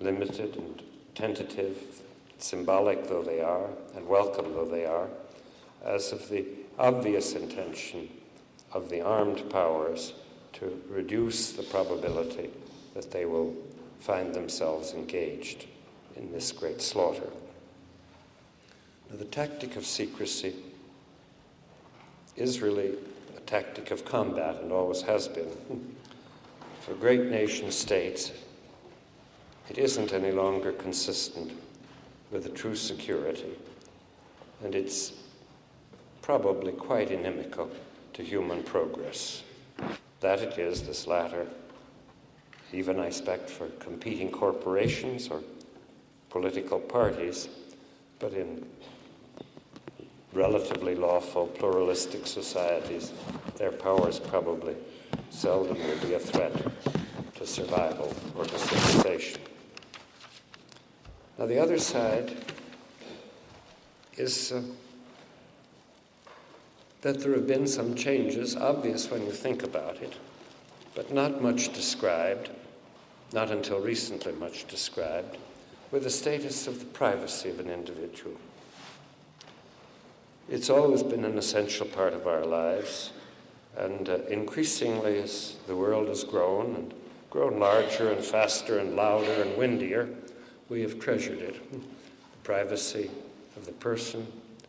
[0.00, 0.82] limited and
[1.14, 1.76] tentative,
[2.38, 5.08] symbolic though they are, and welcome though they are,
[5.84, 6.46] as of the
[6.78, 8.08] obvious intention
[8.72, 10.12] of the armed powers
[10.54, 12.50] to reduce the probability
[12.94, 13.54] that they will
[14.00, 15.66] find themselves engaged
[16.16, 17.28] in this great slaughter.
[19.10, 20.54] Now, the tactic of secrecy
[22.36, 22.94] is really
[23.36, 25.50] a tactic of combat and always has been.
[26.80, 28.32] For great nation states,
[29.68, 31.52] it isn't any longer consistent
[32.30, 33.56] with a true security,
[34.62, 35.12] and it's
[36.22, 37.70] probably quite inimical
[38.16, 39.42] to human progress.
[40.20, 41.46] That it is, this latter,
[42.72, 45.42] even I expect for competing corporations or
[46.30, 47.48] political parties,
[48.18, 48.66] but in
[50.32, 53.12] relatively lawful, pluralistic societies,
[53.58, 54.76] their powers probably
[55.28, 56.54] seldom will be a threat
[57.34, 59.42] to survival or to civilization.
[61.38, 62.34] Now, the other side
[64.16, 64.62] is uh,
[67.02, 70.14] that there have been some changes, obvious when you think about it,
[70.94, 72.50] but not much described,
[73.32, 75.36] not until recently much described,
[75.90, 78.36] with the status of the privacy of an individual.
[80.48, 83.12] It's always been an essential part of our lives,
[83.76, 86.94] and uh, increasingly, as the world has grown and
[87.30, 90.08] grown larger and faster and louder and windier,
[90.68, 91.72] we have treasured it.
[91.72, 91.80] The
[92.44, 93.10] privacy
[93.56, 94.26] of the person,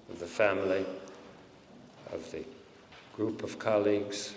[0.09, 0.85] of the family,
[2.11, 2.43] of the
[3.15, 4.35] group of colleagues,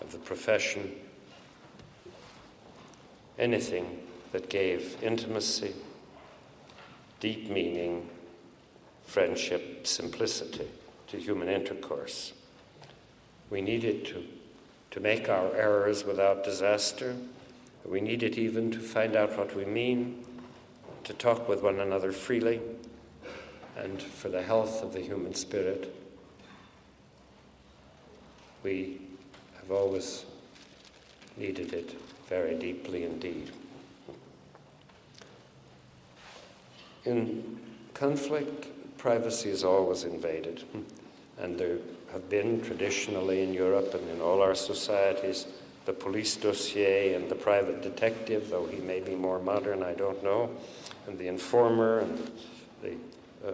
[0.00, 0.92] of the profession,
[3.38, 3.98] anything
[4.32, 5.74] that gave intimacy,
[7.20, 8.08] deep meaning,
[9.06, 10.68] friendship, simplicity
[11.08, 12.32] to human intercourse.
[13.50, 14.24] We needed to,
[14.90, 17.16] to make our errors without disaster.
[17.84, 20.24] We needed even to find out what we mean,
[21.04, 22.60] to talk with one another freely,
[23.76, 25.94] and for the health of the human spirit.
[28.62, 29.00] We
[29.60, 30.24] have always
[31.36, 31.96] needed it
[32.28, 33.50] very deeply indeed.
[37.04, 37.60] In
[37.92, 40.64] conflict, privacy is always invaded.
[41.38, 41.78] And there
[42.12, 45.46] have been traditionally in Europe and in all our societies
[45.84, 50.22] the police dossier and the private detective, though he may be more modern, I don't
[50.24, 50.50] know,
[51.06, 52.30] and the informer and
[52.82, 52.94] the
[53.46, 53.52] uh,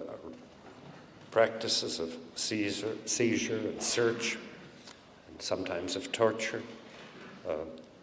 [1.30, 4.36] practices of seizure, seizure and search,
[5.28, 6.62] and sometimes of torture,
[7.49, 7.55] uh,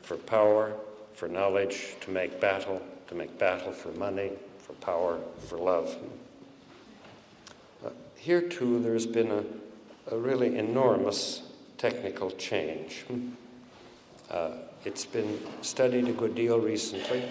[0.01, 0.73] for power,
[1.13, 5.95] for knowledge, to make battle, to make battle for money, for power, for love
[8.27, 9.43] here too there's been a,
[10.13, 11.43] a really enormous
[11.77, 13.05] technical change.
[14.29, 14.51] Uh,
[14.83, 17.23] it's been studied a good deal recently.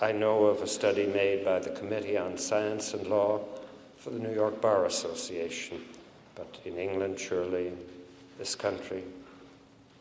[0.00, 3.40] I know of a study made by the Committee on Science and Law
[3.96, 5.80] for the New York Bar Association,
[6.36, 7.72] but in England, surely,
[8.38, 9.02] this country,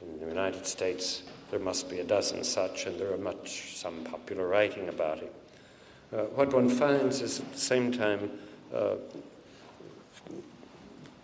[0.04, 4.04] in the United States, there must be a dozen such, and there are much some
[4.04, 5.34] popular writing about it.
[6.14, 8.30] Uh, what one finds is at the same time
[8.76, 8.98] uh,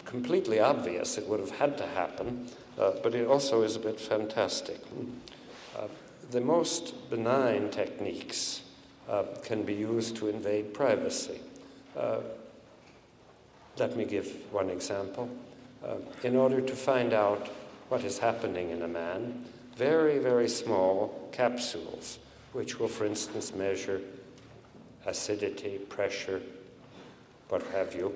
[0.04, 1.20] completely obvious.
[1.20, 2.50] It would have had to happen,
[2.80, 4.80] uh, but it also is a bit fantastic.
[5.78, 5.90] Uh,
[6.32, 8.63] the most benign techniques
[9.10, 11.40] uh, can be used to invade privacy.
[11.98, 12.20] Uh,
[13.78, 15.30] let me give one example.
[15.84, 17.48] Uh, in order to find out
[17.90, 19.46] what is happening in a man,
[19.76, 22.20] very, very small capsules,
[22.54, 24.02] which will, for instance, measure
[25.06, 26.42] acidity, pressure,
[27.50, 28.14] what have you,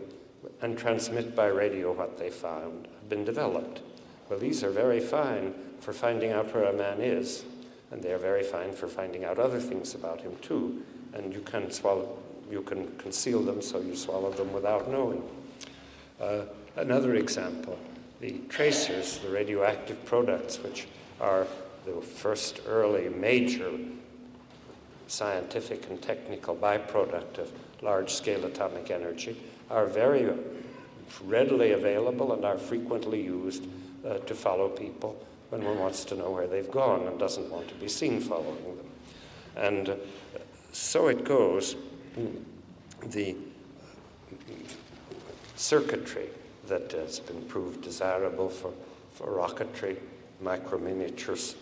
[0.61, 3.81] and transmit by radio what they found, have been developed.
[4.29, 7.43] Well, these are very fine for finding out where a man is,
[7.91, 10.83] and they are very fine for finding out other things about him too.
[11.13, 12.17] And you can swallow,
[12.51, 15.23] you can conceal them so you swallow them without knowing.
[16.19, 16.41] Uh,
[16.75, 17.77] another example:
[18.19, 20.87] the tracers, the radioactive products, which
[21.21, 21.47] are
[21.85, 23.71] the first early major
[25.07, 29.37] scientific and technical byproduct of large scale atomic energy,
[29.69, 30.29] are very
[31.23, 33.65] readily available and are frequently used
[34.05, 35.17] uh, to follow people
[35.49, 38.77] when one wants to know where they've gone and doesn't want to be seen following
[38.77, 38.89] them.
[39.55, 39.95] And uh,
[40.71, 41.75] so it goes.
[43.03, 43.35] The
[45.55, 46.29] circuitry
[46.67, 48.73] that has been proved desirable for,
[49.13, 49.97] for rocketry,
[50.43, 51.55] microminiaturization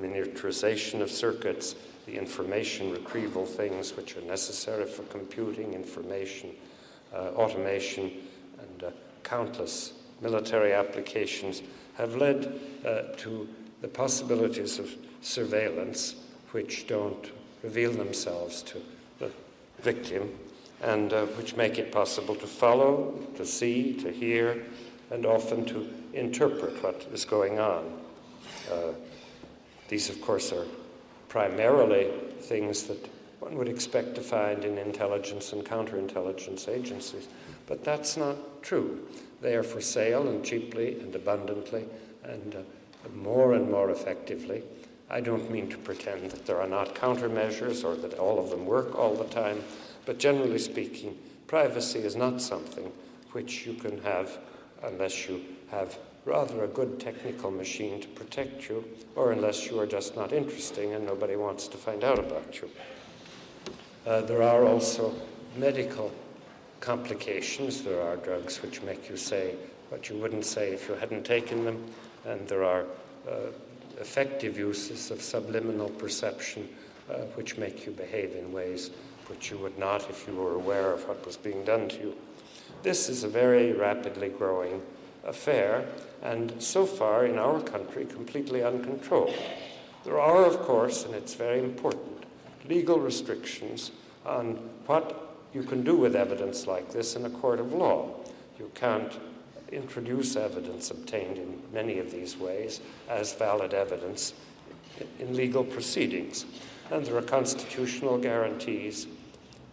[0.00, 1.74] miniaturization of circuits,
[2.06, 6.50] the information retrieval things which are necessary for computing, information,
[7.12, 8.10] uh, automation,
[8.60, 8.90] and uh,
[9.22, 11.62] countless military applications
[11.98, 13.46] have led uh, to
[13.82, 14.90] the possibilities of
[15.20, 16.14] surveillance
[16.52, 17.30] which don't
[17.62, 18.80] reveal themselves to
[19.18, 19.30] the
[19.80, 20.30] victim
[20.80, 24.64] and uh, which make it possible to follow, to see, to hear,
[25.10, 28.00] and often to interpret what is going on.
[28.72, 28.92] Uh,
[29.88, 30.66] these, of course, are
[31.28, 33.08] primarily things that
[33.48, 37.28] one would expect to find in intelligence and counterintelligence agencies,
[37.66, 39.06] but that's not true.
[39.40, 41.86] They are for sale and cheaply and abundantly
[42.24, 44.62] and uh, more and more effectively.
[45.08, 48.66] I don't mean to pretend that there are not countermeasures or that all of them
[48.66, 49.62] work all the time,
[50.04, 52.92] but generally speaking, privacy is not something
[53.32, 54.36] which you can have
[54.82, 58.84] unless you have rather a good technical machine to protect you,
[59.16, 62.68] or unless you are just not interesting and nobody wants to find out about you.
[64.08, 65.14] Uh, there are also
[65.58, 66.10] medical
[66.80, 67.82] complications.
[67.82, 69.54] There are drugs which make you say
[69.90, 71.84] what you wouldn't say if you hadn't taken them,
[72.24, 72.86] and there are
[73.30, 73.50] uh,
[74.00, 76.66] effective uses of subliminal perception
[77.10, 78.90] uh, which make you behave in ways
[79.26, 82.16] which you would not if you were aware of what was being done to you.
[82.82, 84.80] This is a very rapidly growing
[85.26, 85.86] affair,
[86.22, 89.34] and so far in our country, completely uncontrolled.
[90.04, 92.07] There are, of course, and it's very important,
[92.68, 93.90] legal restrictions
[94.26, 94.54] on
[94.86, 98.14] what you can do with evidence like this in a court of law.
[98.58, 99.12] You can't
[99.72, 104.34] introduce evidence obtained in many of these ways as valid evidence
[105.18, 106.44] in legal proceedings.
[106.90, 109.06] And there are constitutional guarantees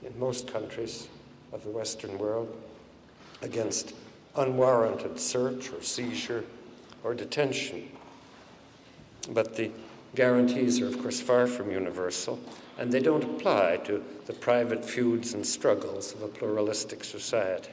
[0.03, 1.07] in most countries
[1.53, 2.55] of the Western world
[3.41, 3.93] against
[4.35, 6.43] unwarranted search or seizure
[7.03, 7.89] or detention.
[9.29, 9.71] But the
[10.13, 12.39] guarantees are, of course, far from universal,
[12.78, 17.71] and they don't apply to the private feuds and struggles of a pluralistic society.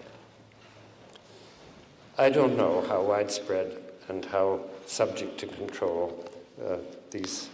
[2.18, 3.78] I don't know how widespread
[4.08, 6.30] and how subject to control
[6.62, 6.76] uh,
[7.10, 7.48] these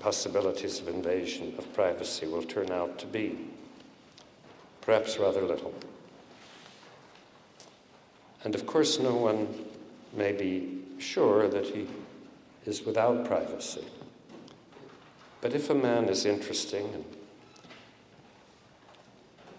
[0.00, 3.38] possibilities of invasion of privacy will turn out to be.
[4.80, 5.74] Perhaps rather little.
[8.44, 9.46] And of course, no one
[10.12, 11.86] may be sure that he
[12.66, 13.84] is without privacy.
[15.42, 17.04] But if a man is interesting,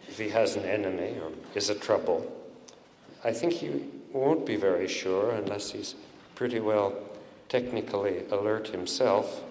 [0.07, 2.25] if he has an enemy or is a trouble,
[3.23, 5.95] I think he won't be very sure unless he's
[6.35, 6.95] pretty well
[7.49, 9.41] technically alert himself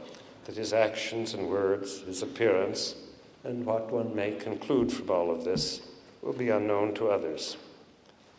[0.47, 2.97] that his actions and words, his appearance,
[3.45, 5.83] and what one may conclude from all of this
[6.22, 7.59] will be unknown to others.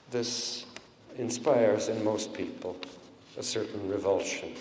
[0.10, 0.66] This
[1.18, 2.76] inspires in most people
[3.38, 4.54] a certain revulsion.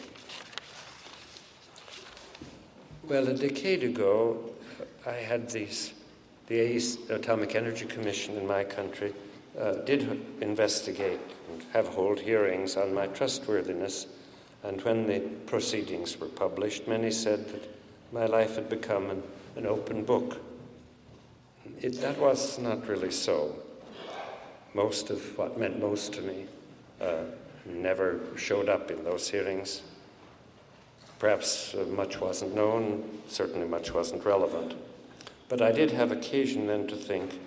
[3.09, 4.39] Well, a decade ago,
[5.05, 5.93] I had these,
[6.47, 9.13] the Atomic Energy Commission in my country
[9.59, 11.19] uh, did investigate
[11.51, 14.07] and have hold hearings on my trustworthiness.
[14.63, 17.69] And when the proceedings were published, many said that
[18.13, 19.23] my life had become an,
[19.57, 20.41] an open book.
[21.81, 23.57] It, that was not really so
[24.75, 26.47] most of what meant most to me
[27.01, 27.25] uh,
[27.67, 29.83] never showed up in those hearings.
[31.23, 34.75] Perhaps uh, much wasn't known, certainly much wasn't relevant.
[35.49, 37.39] But I did have occasion then to think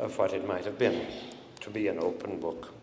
[0.00, 1.06] of what it might have been
[1.60, 2.74] to be an open book.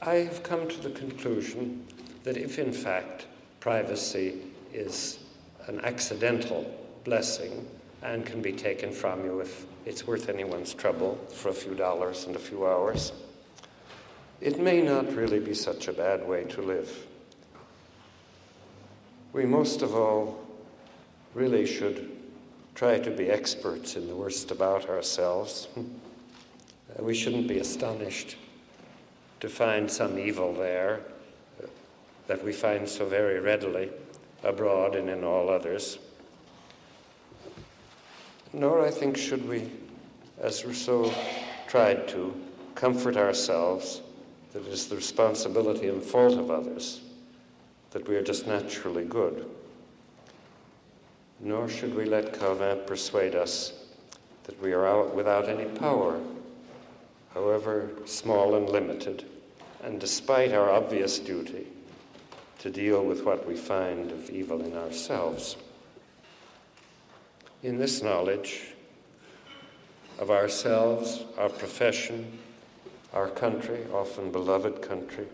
[0.00, 1.84] I have come to the conclusion
[2.22, 3.26] that if in fact
[3.58, 4.42] privacy
[4.72, 5.18] is
[5.66, 6.72] an accidental
[7.02, 7.66] blessing
[8.04, 12.26] and can be taken from you if it's worth anyone's trouble for a few dollars
[12.28, 13.10] and a few hours,
[14.40, 17.07] it may not really be such a bad way to live.
[19.38, 20.36] We most of all
[21.32, 22.10] really should
[22.74, 25.68] try to be experts in the worst about ourselves.
[26.98, 28.34] we shouldn't be astonished
[29.38, 31.02] to find some evil there
[32.26, 33.90] that we find so very readily
[34.42, 36.00] abroad and in all others.
[38.52, 39.70] Nor, I think, should we,
[40.40, 41.14] as Rousseau
[41.68, 42.34] tried to,
[42.74, 44.00] comfort ourselves
[44.52, 47.02] that it is the responsibility and fault of others
[47.90, 49.48] that we are just naturally good.
[51.40, 53.72] Nor should we let Calvin persuade us
[54.44, 56.20] that we are out without any power,
[57.34, 59.24] however small and limited,
[59.82, 61.66] and despite our obvious duty
[62.58, 65.56] to deal with what we find of evil in ourselves.
[67.62, 68.74] In this knowledge
[70.18, 72.38] of ourselves, our profession,
[73.12, 75.26] our country, often beloved country,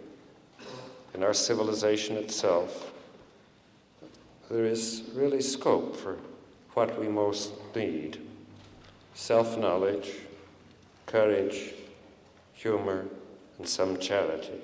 [1.15, 2.93] in our civilization itself,
[4.51, 6.19] there is really scope for
[6.75, 8.19] what we most need
[9.15, 10.11] self knowledge,
[11.07, 11.73] courage,
[12.53, 13.07] humor,
[13.59, 14.61] and some charity.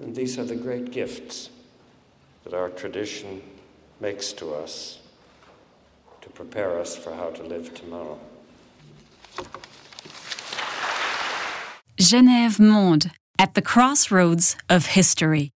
[0.00, 1.50] And these are the great gifts
[2.44, 3.42] that our tradition
[4.00, 5.00] makes to us
[6.20, 8.18] to prepare us for how to live tomorrow.
[11.98, 15.52] Genève Monde, at the crossroads of history.